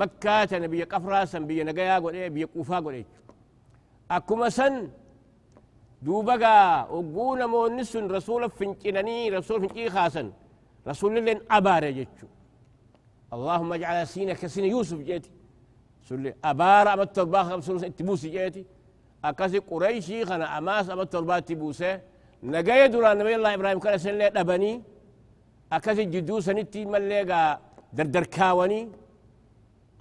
مكة 0.00 0.58
نبي 0.64 0.82
قفراسا 0.92 1.38
بي 1.48 1.64
نقيا 1.68 1.98
قول 2.02 2.14
إيه 2.14 2.28
بي 2.34 2.44
قوفا 2.44 2.78
قول 2.84 2.94
إيه 2.94 3.06
أكما 4.10 4.48
سن 4.48 4.74
دوبقا 6.02 6.58
وقونا 6.94 7.46
مونس 7.46 7.92
رسول 7.96 8.42
فنجنني 8.50 9.30
رسول 9.30 9.58
فنجي 9.68 9.90
خاسا. 9.90 10.32
رسول 10.88 11.12
لين 11.24 11.40
أبار 11.50 11.84
جيتشو. 11.96 12.26
اللهم 13.34 13.72
اجعل 13.72 14.06
سينك 14.06 14.46
سين 14.46 14.64
يوسف 14.64 14.98
جيتي. 14.98 15.30
سولي 16.08 16.34
أبار 16.44 16.86
أما 16.92 17.02
الترباخ 17.02 17.46
رسول 17.52 17.92
تبوسي 17.98 18.28
جيتي. 18.28 18.64
أكاسي 19.24 19.58
قريشي 19.58 20.24
خنا 20.28 20.58
أماس 20.58 20.90
أما 20.90 21.02
التربات 21.02 21.48
تبوسي. 21.48 22.00
نقايا 22.42 22.86
دوران 22.86 23.18
نبي 23.18 23.34
الله 23.36 23.54
إبراهيم 23.54 23.78
كان 23.78 23.98
سن 23.98 24.14
لي 24.18 24.30
دبني 24.30 24.82
أكاسي 25.72 26.04
جدو 26.04 26.40
سنتي 26.40 26.84
مليقا 26.84 27.42
دردر 27.92 28.24
كاوني 28.34 28.80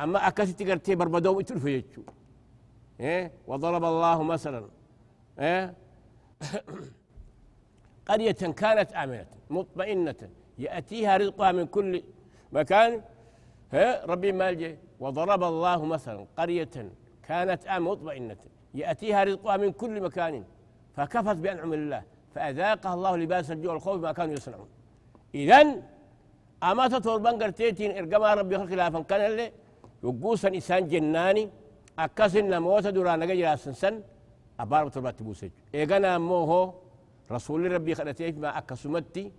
أما 0.04 0.28
أكاسي 0.28 0.54
تقرتي 0.54 0.96
بربدوم 0.96 1.40
يجو. 1.66 2.04
إيه؟ 3.00 3.32
وضرب 3.48 3.84
الله 3.84 4.24
مثلا. 4.24 4.64
إيه؟ 5.40 5.74
قرية 8.08 8.32
كانت 8.32 8.94
آمنة 8.94 9.26
مطمئنة 9.50 10.16
يأتيها 10.60 11.18
رزقها 11.18 11.52
من 11.52 11.66
كل 11.66 12.04
مكان. 12.52 13.02
ها 13.74 14.06
ربي 14.06 14.32
مالجي 14.32 14.78
وضرب 15.00 15.44
الله 15.44 15.86
مثلا 15.86 16.26
قرية 16.38 16.76
كانت 17.28 17.66
آمنة 17.66 17.92
مطمئنة 17.92 18.38
يأتيها 18.74 19.24
رزقها 19.24 19.58
من 19.58 19.72
كل 19.72 20.02
مكان. 20.02 20.44
فكفت 20.96 21.36
بأنعم 21.36 21.74
الله 21.74 22.04
فأذاقها 22.36 22.94
الله 22.94 23.18
لباس 23.18 23.52
الجوع 23.52 23.74
والخوف 23.74 24.02
ما 24.02 24.12
كانوا 24.12 24.34
يصنعون. 24.34 24.70
إذن 25.36 25.84
أما 26.64 26.88
تطلبان 26.88 27.44
قرتيتين 27.44 27.98
إرقما 27.98 28.34
ربي 28.34 28.58
خلافا 28.58 29.00
كان 29.02 29.22
اللي 29.32 29.52
يقوسا 30.04 30.48
إنسان 30.48 30.88
جناني 30.88 31.50
أكسن 32.00 32.46
نموت 32.50 32.88
دوران 32.88 33.22
جرا 33.28 33.56
سنسن 33.56 33.96
أبار 34.60 34.90
تربات 34.90 35.20
تبوسج 35.20 35.52
إيغانا 35.76 36.18
موهو 36.18 36.74
رسول 37.32 37.72
ربي 37.72 37.96
خلتيف 37.96 38.38
ما 38.38 38.58
أكسمتي 38.58 39.32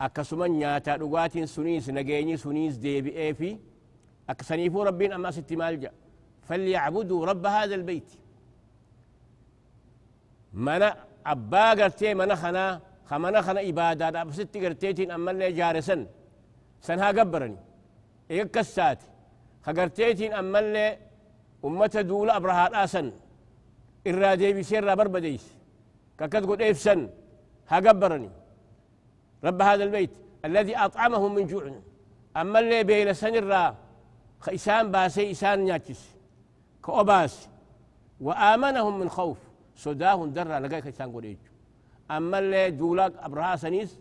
أكسمن 0.00 0.50
نياتا 0.50 0.96
دغاتين 0.96 1.46
سنيس 1.46 1.90
نجيني 1.90 2.36
سنيس 2.36 2.76
ديبي 2.76 3.10
إيفي 3.22 3.58
أكسنيفو 4.30 4.82
ربين 4.82 5.12
أما 5.12 5.30
ست 5.30 5.52
مالجا. 5.52 5.90
فليعبدوا 6.48 7.26
رب 7.26 7.46
هذا 7.46 7.74
البيت. 7.74 8.10
منا 10.52 10.96
أبا 11.26 11.70
قرتي 11.70 12.14
منا 12.14 12.34
خنا 12.34 12.80
خمنا 13.04 13.40
خنا 13.46 13.60
إبادة 13.68 14.22
أب 14.22 14.30
ست 14.30 14.56
قرتيتين 14.56 15.10
أما 15.10 15.30
اللي 15.30 15.52
جارسن 15.52 16.06
سنها 16.80 17.08
قبرني. 17.08 17.56
إيه 18.30 18.42
كسات 19.66 19.76
خقرتيتين 19.76 20.32
أما 20.32 20.58
اللي 20.58 20.98
أمة 21.64 21.86
دولة 21.86 22.36
أبرهات 22.36 22.74
آسن 22.74 23.12
إرادي 24.06 24.52
بسير 24.52 24.94
بربديس 24.94 25.44
ككد 26.18 26.46
قد 26.46 26.62
إفسن 26.62 27.10
هقبرني 27.68 28.30
رب 29.44 29.62
هذا 29.62 29.84
البيت 29.84 30.10
الذي 30.44 30.76
أطعمهم 30.76 31.34
من 31.34 31.46
جوع 31.46 31.72
أما 32.36 32.82
بين 32.82 33.14
سن 33.14 33.34
الرا 33.34 33.74
خيسان 34.40 34.90
باسي 34.92 35.30
إسان 35.30 35.64
ناتش 35.64 36.00
كأباس 36.84 37.48
وآمنهم 38.20 39.00
من 39.00 39.08
خوف 39.08 39.38
سداهم 39.76 40.30
درا 40.30 40.60
لقاي 40.60 40.82
خيسان 40.82 41.12
قد 41.12 41.24
إيجو 41.24 41.50
أما 42.10 42.38
اللي 42.38 42.70
دولاك 42.70 43.12
أبرها 43.26 43.56
سنيس 43.56 43.98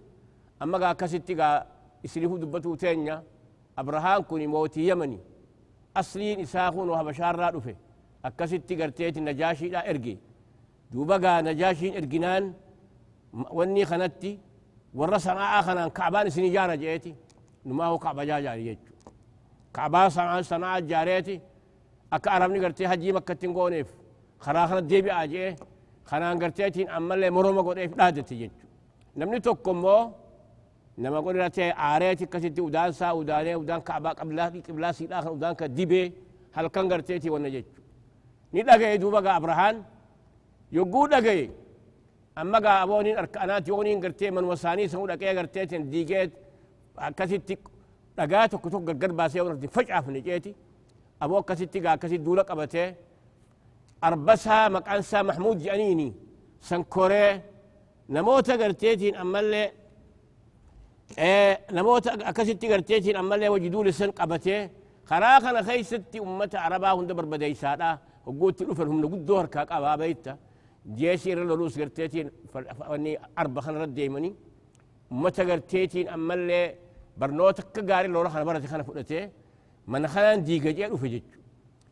أما 0.61 0.77
قا 0.77 0.93
كستي 0.93 1.33
قا 1.35 1.65
إسريفو 2.05 2.37
دبتو 2.37 2.75
تينيا 2.75 3.23
أبرهان 3.77 4.21
كوني 4.23 4.47
موتي 4.47 4.87
يمني 4.87 5.34
أصلين 6.01 6.39
إساخون 6.45 6.87
وهبشار 6.89 7.35
رادوفه 7.43 7.75
أكستي 8.25 8.73
قرتيت 8.79 9.15
النجاشي 9.17 9.67
لا 9.73 9.81
إرقي 9.89 10.15
دوبا 10.91 11.17
قا 11.23 11.41
نجاشي 11.47 11.87
إرقنان 11.97 12.43
وني 13.57 13.85
خنتي 13.85 14.33
warra 14.99 15.19
sanaa 15.19 15.59
kanaan 15.67 15.91
kacbaan 15.97 16.27
isin 16.27 16.45
ijaara 16.49 16.75
jeeti 16.83 17.11
numaahu 17.67 17.99
kacba 18.03 18.23
jaajaari 18.29 18.63
jechu 18.69 18.91
kacbaa 19.75 20.09
sanaa 20.17 20.43
sanaa 20.51 20.77
jaareeti 20.91 21.35
akka 22.15 22.29
arabni 22.35 22.59
gartee 22.63 22.87
hajii 22.91 23.11
makkattin 23.17 23.51
gooneef 23.57 23.89
karaa 24.43 24.67
kana 24.69 24.81
deebi'aa 24.91 25.25
jee 25.33 25.49
kanaan 26.09 26.37
garteetiin 26.41 26.87
ammallee 26.97 27.31
moroma 27.37 27.61
godheef 27.67 27.91
dhaadate 27.99 28.35
jechu 28.41 28.65
namni 29.19 29.39
tokko 29.47 29.71
immoo 29.75 30.01
نما 30.97 31.19
قول 31.19 31.35
رتي 31.35 31.71
عاريتي 31.71 32.25
كسيتي 32.25 32.61
ودان 32.61 32.91
سا 32.99 33.11
وداني 33.11 33.55
ودان 33.55 33.81
كعبا 33.87 34.09
قبلا 34.19 34.45
قبلا 34.67 34.91
سي 34.97 35.05
الآخر 35.05 35.31
ودان 35.35 35.53
كديبي 35.59 36.03
هل 36.55 36.67
كان 36.67 36.85
غرتيتي 36.91 37.29
ونجت 37.29 37.65
ني 38.53 38.61
دغاي 38.61 38.97
دوبا 38.97 39.37
ابراهان 39.37 39.75
يقو 40.77 41.07
دغاي 41.13 41.51
اما 42.41 42.59
غا 42.63 42.83
ابوني 42.83 43.11
اركانات 43.19 43.67
يوني 43.67 43.93
غرتي 44.03 44.31
من 44.35 44.43
وساني 44.49 44.87
سو 44.87 45.05
دغاي 45.11 45.37
غرتيتي 45.37 45.77
ديجيت 45.77 46.31
كسيتي 47.17 47.57
دغاتو 48.17 48.57
كتو 48.63 48.77
غرغر 48.87 49.11
باسي 49.19 49.41
ورتي 49.41 49.67
فجاه 49.75 49.99
فنجيتي 50.05 50.51
ابو 51.23 51.41
كسيتي 51.47 51.79
غا 51.85 51.95
كسيت 52.01 52.21
دولا 52.25 52.43
قبته 52.49 52.85
اربسها 54.03 54.59
مقانسا 54.75 55.21
محمود 55.29 55.57
جانيني 55.65 56.13
سنكوري 56.69 57.41
نموت 58.09 58.49
غرتيتين 58.61 59.15
اللي 59.15 59.71
namoota 61.71 62.11
akkasitti 62.25 62.67
garteetiin 62.67 63.17
ammallee 63.17 63.49
wajiduu 63.49 63.83
lisan 63.85 64.11
qabatee 64.13 64.69
karaa 65.09 65.41
kana 65.41 65.63
keeysatti 65.63 66.19
ummata 66.19 66.61
arabaa 66.61 66.95
hunda 66.95 67.13
barbadeeysaadha 67.15 67.97
hogguutti 68.25 68.65
dhufan 68.67 68.87
humna 68.87 69.07
guddoo 69.07 69.37
harkaa 69.37 69.65
qabaa 69.65 69.97
beeyta 69.97 70.37
jeeshii 70.99 71.31
irra 71.33 71.45
loluus 71.47 71.77
garteetiin 71.77 72.31
arba 73.35 73.61
kanarra 73.61 73.87
deemanii 73.95 74.33
ummata 75.11 75.45
garteetiin 75.45 76.09
ammallee 76.09 76.65
barnoota 77.19 77.61
akka 77.61 77.81
gaarii 77.81 78.11
lola 78.11 78.29
kana 78.29 78.45
barate 78.45 78.67
kana 78.67 78.83
fudhatee 78.83 79.23
mana 79.85 80.07
kanaan 80.07 80.45
diigajee 80.47 80.89
dhufe 80.89 81.09
jechu 81.09 81.37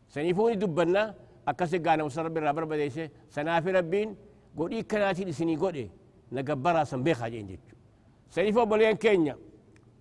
saniifuuni 0.08 0.56
dubbanna 0.60 1.14
akkasi 1.46 1.78
gaanamusa 1.78 2.22
rabbi 2.26 2.38
irraa 2.40 2.54
barbadeeyse 2.58 3.10
sanaafi 3.34 3.72
rabbiin 3.78 4.16
godhii 4.58 4.82
kanaatiin 4.90 5.28
isinii 5.28 5.56
godhe 5.56 5.86
na 6.30 6.42
gabbaraa 6.42 6.84
san 6.84 7.02
beekaa 7.06 7.30
jeen 7.30 7.46
jechu 7.52 7.73
سيفو 8.34 8.64
بلين 8.70 8.96
كينيا. 9.04 9.36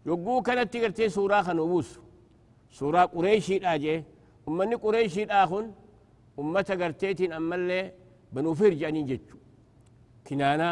يقو 0.05 0.41
كانت 0.41 0.67
تقرتي 0.73 1.09
سورة 1.09 1.41
خنوبوس. 1.47 1.89
سورة 2.79 3.05
قريشي 3.15 3.57
آجي 3.73 4.03
أمني 4.47 4.75
قريشي 4.83 5.23
آخن 5.25 5.65
أمة 6.39 6.69
قرتيتين 6.81 7.31
أما 7.39 7.91
بنو 8.33 8.53
فرج 8.59 8.83
أني 8.83 9.01
جتشو 9.09 9.37
كنانا 10.27 10.69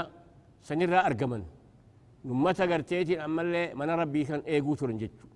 سنرى 0.67 0.99
أرقمن 1.07 1.43
أمة 2.25 2.59
قرتيتين 2.71 3.19
أما 3.27 3.41
اللي 3.41 3.63
من 3.79 3.89
ربي 4.01 4.21
كان 4.23 4.41
إيقو 4.47 4.73
ترن 4.79 4.97
جتشو 5.01 5.27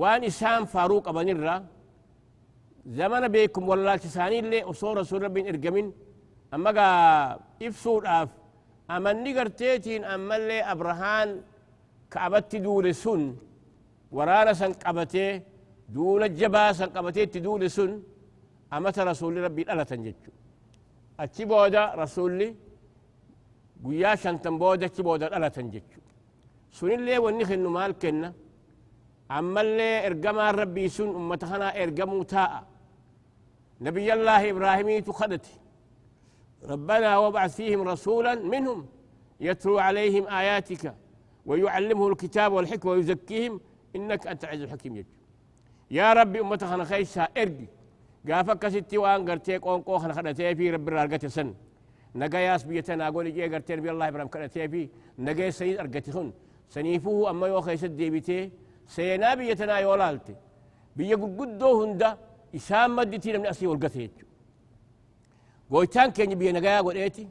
وان 0.00 0.24
إسام 0.24 0.64
فاروق 0.72 1.08
أبنرى 1.08 1.54
زمن 2.98 3.28
بيكم 3.34 3.68
والله 3.68 3.96
تساني 4.04 4.38
اللي 4.38 4.62
أصور 4.70 4.94
رسول 5.00 5.22
ربي 5.22 5.40
إرقمن 5.50 5.86
أما 6.54 6.70
قا 6.76 6.88
إفسور 7.66 8.02
آف 8.06 8.30
أمني 8.96 9.30
قرتيتين 9.38 10.02
أما 10.14 10.36
اللي 10.36 10.58
أبرهان 10.72 11.28
كعبت 12.12 12.52
دول 12.66 12.86
سن. 13.02 13.22
ورانا 14.16 14.52
سن 14.60 14.72
قبتي 14.84 15.26
دول 15.94 16.22
الجبا 16.28 16.72
سن 16.78 16.88
قبتي 16.96 17.38
دول 17.46 17.62
سن. 17.76 17.92
أمت 18.76 18.98
رسول 19.10 19.34
ربي 19.44 19.62
ألا 19.72 19.84
تنججو. 19.90 20.32
أتي 21.20 21.44
بودا 21.50 21.84
رسولي 22.00 22.48
قويا 23.84 24.14
شنتن 24.22 24.54
بودا 24.60 24.86
أتي 24.86 25.02
بودا 25.06 25.26
ألا 25.36 25.48
تنججو. 25.56 26.02
سن 26.78 26.90
اللي 26.98 27.18
ونخن 27.24 27.64
مال 27.76 27.92
كنا. 28.02 28.30
أما 29.38 29.60
اللي 29.64 29.90
إرقما 30.06 30.50
ربي 30.60 30.88
سن. 30.96 31.08
أمتخنا 31.20 31.68
إرقمو 31.82 32.22
تاء. 32.32 32.52
نبي 33.86 34.08
الله 34.16 34.42
إبراهيم 34.50 34.88
تخدتي. 35.08 35.54
ربنا 36.68 37.18
وابعث 37.18 37.56
فيهم 37.56 37.88
رسولا 37.88 38.34
منهم 38.34 38.86
يتلو 39.40 39.78
عليهم 39.78 40.28
آياتك 40.28 40.94
ويعلمه 41.46 42.08
الكتاب 42.08 42.52
والحكمة 42.52 42.90
ويزكيهم. 42.92 43.60
إنك 43.96 44.26
أنت 44.26 44.44
عز 44.44 44.60
الحكيم. 44.60 44.96
يجو 44.96 45.08
يا 45.90 46.12
ربي 46.12 46.40
أمتك 46.40 46.66
أنا 46.66 46.84
خيسها 46.84 47.28
إرقي 47.36 47.66
قافك 48.28 48.68
ستي 48.68 48.98
وان 48.98 49.30
قرتي 49.30 49.56
قون 49.56 49.80
قوخنا 49.80 50.12
خدتي 50.12 50.54
في. 50.54 50.70
رب 50.70 50.88
الرارقة 50.88 51.28
سن. 51.28 51.54
نقاياس 52.14 52.62
بيتنا 52.64 53.08
أقول 53.08 53.34
جي 53.34 53.54
قرتي 53.54 53.74
ربي 53.74 53.90
الله 53.90 54.08
إبراهيم 54.08 54.28
كرتي 54.28 54.68
في. 54.68 54.88
نقاي 55.18 55.50
سيد 55.50 55.78
أرقتي 55.78 56.12
خن. 56.12 56.32
سنيفوه 56.68 57.30
أما 57.30 57.46
يوخي 57.46 57.76
سدي 57.76 58.10
بيتي 58.10 58.50
سينا 58.86 59.34
بيتنا 59.34 59.78
يولالتي 59.78 60.34
بيقول 60.96 61.30
قدو 61.38 61.82
هندا 61.82 62.18
إسام 62.54 62.96
مدتي 62.96 63.38
من 63.38 63.46
أسي 63.46 63.66
والقتي 63.66 64.10
قويتان 65.70 66.10
كان 66.10 66.30
يبي 66.32 66.52
نجايا 66.52 66.80
قوليتي 66.80 67.28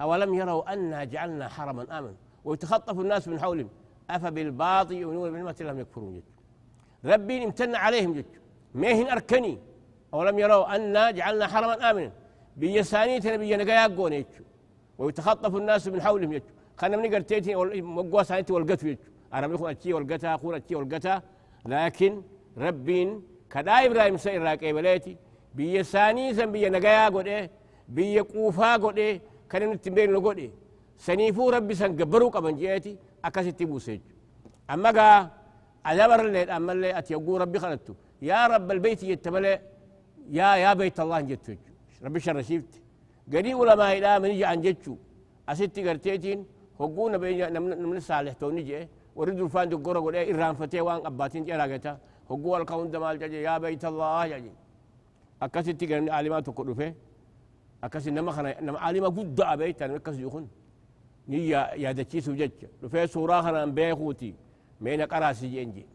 أولم 0.00 0.34
يروا 0.34 0.72
أنا 0.72 1.04
جعلنا 1.04 1.48
حرما 1.48 1.98
آمن 1.98 2.14
ويتخطف 2.44 3.00
الناس 3.00 3.28
من 3.28 3.40
حولهم. 3.40 3.68
أفبالباطل 4.10 4.94
يؤمنون 4.94 5.32
بنعمة 5.32 5.56
الله 5.60 5.80
يكفرون 5.80 6.14
جد. 6.14 6.22
ربي 7.04 7.44
امتن 7.44 7.74
عليهم 7.74 8.12
جد. 8.12 8.24
ميهن 8.74 9.08
أركني. 9.08 9.58
أولم 10.14 10.38
يروا 10.38 10.76
أنا 10.76 11.10
جعلنا 11.10 11.46
حرما 11.46 11.90
آمنا. 11.90 12.12
بيساني 12.56 13.20
تنبي 13.20 13.56
نجايا 13.56 13.86
قوليتي 13.86 14.42
ويتخطف 14.98 15.56
الناس 15.56 15.88
من 15.88 16.02
حولهم 16.02 16.32
جد. 16.32 16.42
خلنا 16.76 16.96
من 16.96 17.14
قرتيتي 17.14 17.54
مقوى 17.96 18.24
سانتي 18.24 18.52
والقتو 18.52 18.86
جد. 18.86 18.98
أرمي 19.34 19.54
يكون 19.54 19.70
أتشي 19.70 19.92
والقتا 19.92 20.34
أخونا 20.34 20.56
أتشي 20.56 20.74
والقتا. 20.74 21.22
لكن 21.66 22.22
ربين 22.58 23.22
كدا 23.50 23.72
إبراهيم 23.72 24.16
سير 24.16 24.42
راكي 24.42 24.72
بليتي 24.72 25.16
بيساني 25.54 26.34
سنبي 26.34 26.68
نجايا 26.68 27.08
قوليه 27.08 27.50
biyya 27.94 28.22
quufaa 28.32 28.78
godhe 28.84 29.06
kan 29.50 29.62
inni 29.62 29.74
ittiin 29.78 29.94
beeknu 29.98 30.20
godhe 30.26 30.46
saniifuu 31.06 31.50
rabbi 31.56 31.74
san 31.80 31.96
gabbaruu 32.00 32.30
qaban 32.34 32.54
jeeti 32.62 32.92
akkasitti 33.26 33.66
buuse 33.70 33.92
jechu 33.96 34.14
amma 34.72 34.90
gaa 34.98 35.16
adabarallee 35.90 36.46
ammallee 36.58 36.92
ati 36.98 37.12
yogguu 37.16 37.38
rabbi 37.42 37.58
kadhattu 37.64 37.92
yaa 38.28 38.44
rabba 38.52 38.72
albeyti 38.76 39.06
jette 39.10 39.30
malee 39.34 39.56
yaa 40.38 40.54
yaa 40.64 40.74
beyt 40.80 40.98
allah 41.04 41.20
jettu 41.30 41.50
jechu 41.52 41.70
rabbi 42.04 42.20
sharrashiifte 42.26 42.78
gadii 43.32 43.54
ulamaa'idhaa 43.62 44.16
mani 44.22 44.34
ja'an 44.42 44.60
jechu 44.66 44.92
asitti 45.52 45.82
garteetiin 45.86 46.40
hogguu 46.80 47.08
namni 47.10 48.00
saalihtoonni 48.08 48.62
je'e 48.68 48.82
warri 49.16 49.32
durfaan 49.38 49.68
doggora 49.72 50.00
godhee 50.06 50.24
irraanfatee 50.32 50.80
waan 50.88 51.00
abbaatiin 51.10 51.44
ceraagata 51.48 51.92
hogguu 52.30 52.52
halka 52.56 52.74
hunda 52.80 52.98
maal 53.04 53.16
jaje 53.22 53.38
yaa 53.48 53.58
beyt 53.64 53.84
allah 53.90 54.28
jaje 54.32 54.52
akkasitti 55.44 55.86
garni 55.90 56.10
aalimaa 56.16 56.42
tokko 56.48 56.62
dhufe 56.68 56.86
أكاس 57.84 58.08
إنما 58.08 58.32
خنا 58.32 58.58
إنما 58.58 58.78
عالم 58.78 59.04
قد 59.04 59.40
أبيت 59.40 59.82
أنا 59.82 59.96
أكاس 59.96 60.18
يخون 60.18 60.48
نيا 61.28 61.74
يا 61.74 61.92
دتشي 61.92 62.20
سوجت 62.20 62.70
لفي 62.82 63.06
سورة 63.06 63.40
خنا 63.40 63.66
بيخوتي 63.66 64.34
مين 64.80 65.02
قراسي 65.02 65.48
جنجي 65.54 65.86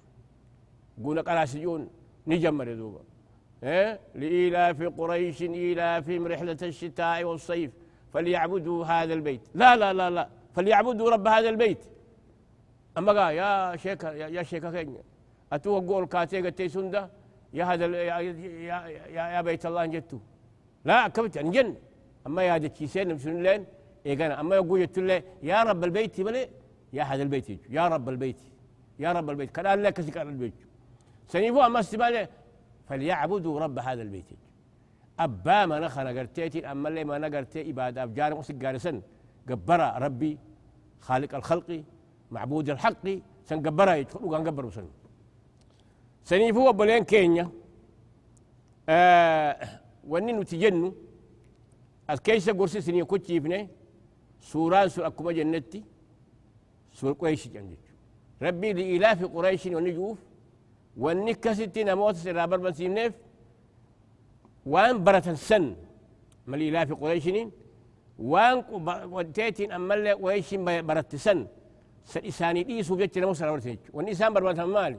قونا 1.03 1.21
قراسي 1.21 1.61
جون 1.63 1.89
نجمر 2.27 2.73
دوبا 2.73 3.01
إيه 3.63 3.99
لإيلاف 4.15 4.83
قريش 4.97 5.41
إيلافهم 5.41 6.27
رحلة 6.27 6.57
الشتاء 6.61 7.23
والصيف 7.23 7.71
فليعبدوا 8.13 8.85
هذا 8.85 9.13
البيت 9.13 9.41
لا 9.55 9.75
لا 9.75 9.93
لا 9.93 10.09
لا 10.09 10.29
فليعبدوا 10.55 11.09
رب 11.11 11.27
هذا 11.27 11.49
البيت 11.49 11.77
أما 12.97 13.11
قال 13.17 13.35
يا 13.35 13.75
شيخ 13.75 14.03
يا 14.03 14.43
شيخ 14.43 14.63
كينيا 14.75 15.03
أتوه 15.53 15.87
قول 15.87 16.05
كاتي 16.05 16.41
قتي 16.41 16.69
سندا 16.69 17.09
يا 17.53 17.63
هذا 17.65 17.85
يا, 17.85 18.19
يا, 18.19 18.77
يا, 19.17 19.23
يا 19.35 19.41
بيت 19.41 19.65
الله 19.65 19.85
جتو 19.85 20.19
لا 20.85 21.07
كبت 21.07 21.37
عن 21.37 21.51
جن. 21.51 21.69
أما 22.27 22.43
يا 22.43 22.55
هذا 22.55 22.69
سين 22.93 23.13
مسلم 23.15 23.39
لين 23.45 23.61
إيجانا 24.05 24.39
أما 24.41 24.55
يقول 24.55 24.81
يتلى 24.81 25.23
يا 25.49 25.63
رب 25.63 25.83
البيت 25.83 26.21
بلي 26.21 26.43
يا 26.97 27.03
هذا 27.03 27.23
البيت 27.23 27.47
يا 27.77 27.83
رب 27.93 28.09
البيت 28.09 28.41
يا 29.03 29.09
رب 29.11 29.29
البيت. 29.29 29.49
كان 29.55 29.81
لك 29.83 29.93
كان 30.15 30.29
البيت 30.29 30.59
سنيفو 31.31 31.61
أما 31.67 31.79
استبالي 31.79 32.27
فليعبدوا 32.87 33.59
رب 33.59 33.79
هذا 33.87 34.01
البيت 34.01 34.29
أبا 35.19 35.65
ما 35.69 35.79
نخنا 35.79 36.09
قرتيتي 36.17 36.59
أما 36.71 36.89
اللي 36.89 37.03
ما 37.03 37.17
نقرتي 37.23 37.61
إبادة 37.69 38.03
أفجار 38.03 38.33
وسق 38.33 38.55
قارسن. 38.63 39.01
قبرا 39.49 39.87
ربي 40.05 40.31
خالق 41.07 41.35
الخلق 41.35 41.69
معبود 42.31 42.69
الحق 42.69 43.05
سن 43.47 43.59
قبرا 43.65 43.93
يدخلوا 44.01 44.31
كان 44.31 44.47
قبروا 44.47 44.71
سن. 44.77 44.87
سنيفو 46.29 46.71
بلين 46.71 47.03
كينيا. 47.03 47.49
آه 48.89 49.55
wanni 50.11 50.33
nuti 50.33 50.57
jennu 50.57 50.93
as 52.07 52.19
keessa 52.21 52.53
gorsisinii 52.53 53.05
kochiifne 53.05 53.69
suuraan 54.39 54.89
sun 54.89 55.05
akkuma 55.05 55.33
jennetti 55.33 55.83
suur 56.91 57.15
qureyshi 57.19 57.49
jan 57.53 57.65
jechu 57.69 57.93
rabbii 58.41 58.73
liilaafi 58.73 59.25
qureyshin 59.35 59.75
wanni 59.75 59.93
juuf 59.93 60.19
wanni 60.97 61.31
akkasitti 61.31 61.83
namoota 61.83 62.29
irraa 62.29 62.47
barbaansiifneef 62.47 63.13
waan 64.65 64.99
baratan 65.05 65.35
san 65.37 65.75
mal 66.45 66.61
ilaafi 66.61 66.93
qureeshiniin 67.01 67.49
waan 68.31 68.57
wanteetiin 69.15 69.71
ammallee 69.71 70.15
qureyshin 70.21 70.61
baratte 70.87 71.17
san 71.17 71.47
san 72.03 72.25
isaanii 72.25 72.63
dhiisuuf 72.67 72.99
jecha 72.99 73.19
namoota 73.19 73.39
sana 73.39 73.51
barate 73.51 73.69
jechu 73.69 73.89
wanni 73.97 74.11
isaan 74.11 74.33
barbaatan 74.33 74.69
maali 74.69 74.97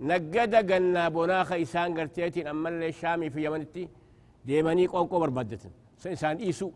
naggada 0.00 0.62
gannaa 0.62 1.10
bonaaqa 1.10 1.56
isaan 1.64 1.94
garteetiin 1.94 2.46
ammallee 2.52 2.92
shaamii 2.92 3.30
fi 3.30 3.42
yamanitti 3.44 3.88
deemanii 4.46 4.88
qonqoo 4.92 5.18
barbaaddatan 5.24 5.72
san 6.00 6.12
isaan 6.16 6.36
dhiisu 6.40 6.66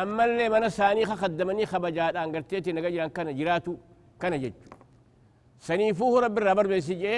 ammallee 0.00 0.48
mana 0.54 0.66
isaanii 0.72 1.06
kakaddamanii 1.10 1.66
kabajaadhaan 1.72 2.28
garteetti 2.34 2.70
naga 2.76 2.88
jiran 2.94 3.10
kana 3.18 3.32
jiraatu 3.40 3.74
كان 4.20 4.36
جج 4.44 4.52
سنيفوه 5.66 6.20
رب 6.24 6.36
الرابر 6.38 6.66
بيسجئ 6.72 7.14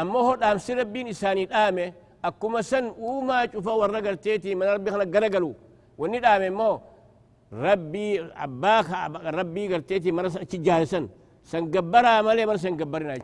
أما 0.00 0.18
هو 0.26 0.34
دامس 0.42 0.70
ربين 0.78 1.06
إساني 1.14 1.44
دامه 1.50 1.86
أكما 2.28 2.62
سن 2.70 2.84
وما 3.06 3.38
شوفا 3.52 3.72
ورقل 3.80 4.16
تيتي 4.24 4.54
من 4.58 4.66
ربي 4.74 4.88
خلق 4.94 5.08
قرقلو 5.14 5.50
وني 6.00 6.18
دامه 6.24 6.48
مو 6.58 6.72
ربي 7.66 8.06
عباك 8.42 8.88
ربي 9.38 9.62
قرتيتي 9.72 10.10
مرة 10.16 10.30
جالسا 10.66 11.00
سن. 11.50 11.62
قبرها 11.74 12.22
مالي 12.26 12.46
مرة 12.46 12.60
سن 12.64 12.74
قبرنا 12.80 13.14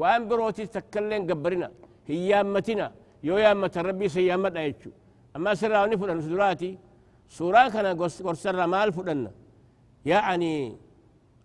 وان 0.00 0.22
بروتي 0.28 0.66
تكلين 0.74 1.22
قبرنا. 1.30 1.68
هي 2.08 2.28
يامتنا 2.30 2.86
يو 3.28 3.36
يامة 3.44 3.74
ربي 3.88 4.06
سيامت 4.16 4.54
ايتشو 4.58 4.90
أما 5.36 5.54
سرى 5.54 5.78
ونفرن 5.82 6.20
سوراتي 6.20 6.78
سورا 7.36 7.68
كان 7.68 7.86
قرسر 8.26 8.66
مال 8.66 8.92
فلان 8.92 9.30
يعني 10.12 10.76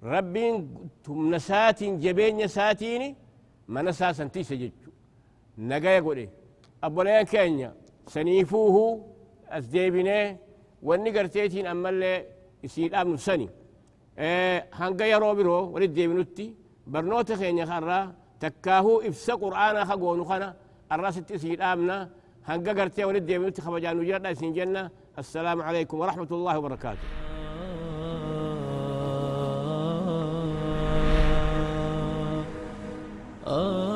ربي 0.04 0.68
تم 1.04 1.36
نسات 1.36 1.84
جبين 1.84 2.48
ساتيني 2.48 3.16
ما 3.68 3.82
نساسا 3.82 4.26
تيسا 4.34 4.56
جج 4.56 4.72
نقا 5.58 5.90
يقولي 5.98 6.30
أبو 6.84 7.02
ليان 7.02 7.26
كينيا 7.26 7.72
سنيفوه 8.08 8.76
أزديبيني 9.50 10.38
والنقر 10.84 11.26
تيتين 11.26 11.66
أما 11.68 11.90
اللي 11.90 12.26
يسير 12.64 13.02
أبن 13.02 13.18
سني. 13.18 13.50
هنقا 14.80 15.06
إيه 15.06 15.12
يروبرو 15.12 15.58
ولد 15.74 15.94
ديبنوتي 15.94 16.48
برنوتي 16.88 17.36
خينيا 17.36 17.66
خرا 17.66 18.00
تكاهو 18.40 19.02
إفسا 19.02 19.34
قرآن 19.34 19.86
خقونو 19.86 20.24
خنا 20.30 20.56
الراس 20.92 21.16
تيسير 21.16 21.60
أبنا 21.74 22.10
هنقا 22.48 22.72
قرتي 22.82 23.04
ولد 23.06 23.30
يمنتي 23.30 23.62
خبجان 23.62 24.00
وجرنا 24.00 24.34
سين 24.34 24.54
جنة. 24.54 24.90
السلام 25.20 25.62
عليكم 25.62 26.00
ورحمة 26.00 26.28
الله 26.32 26.58
وبركاته 26.60 27.08
Oh 33.48 33.50
آه، 33.50 33.54
آه، 33.54 33.87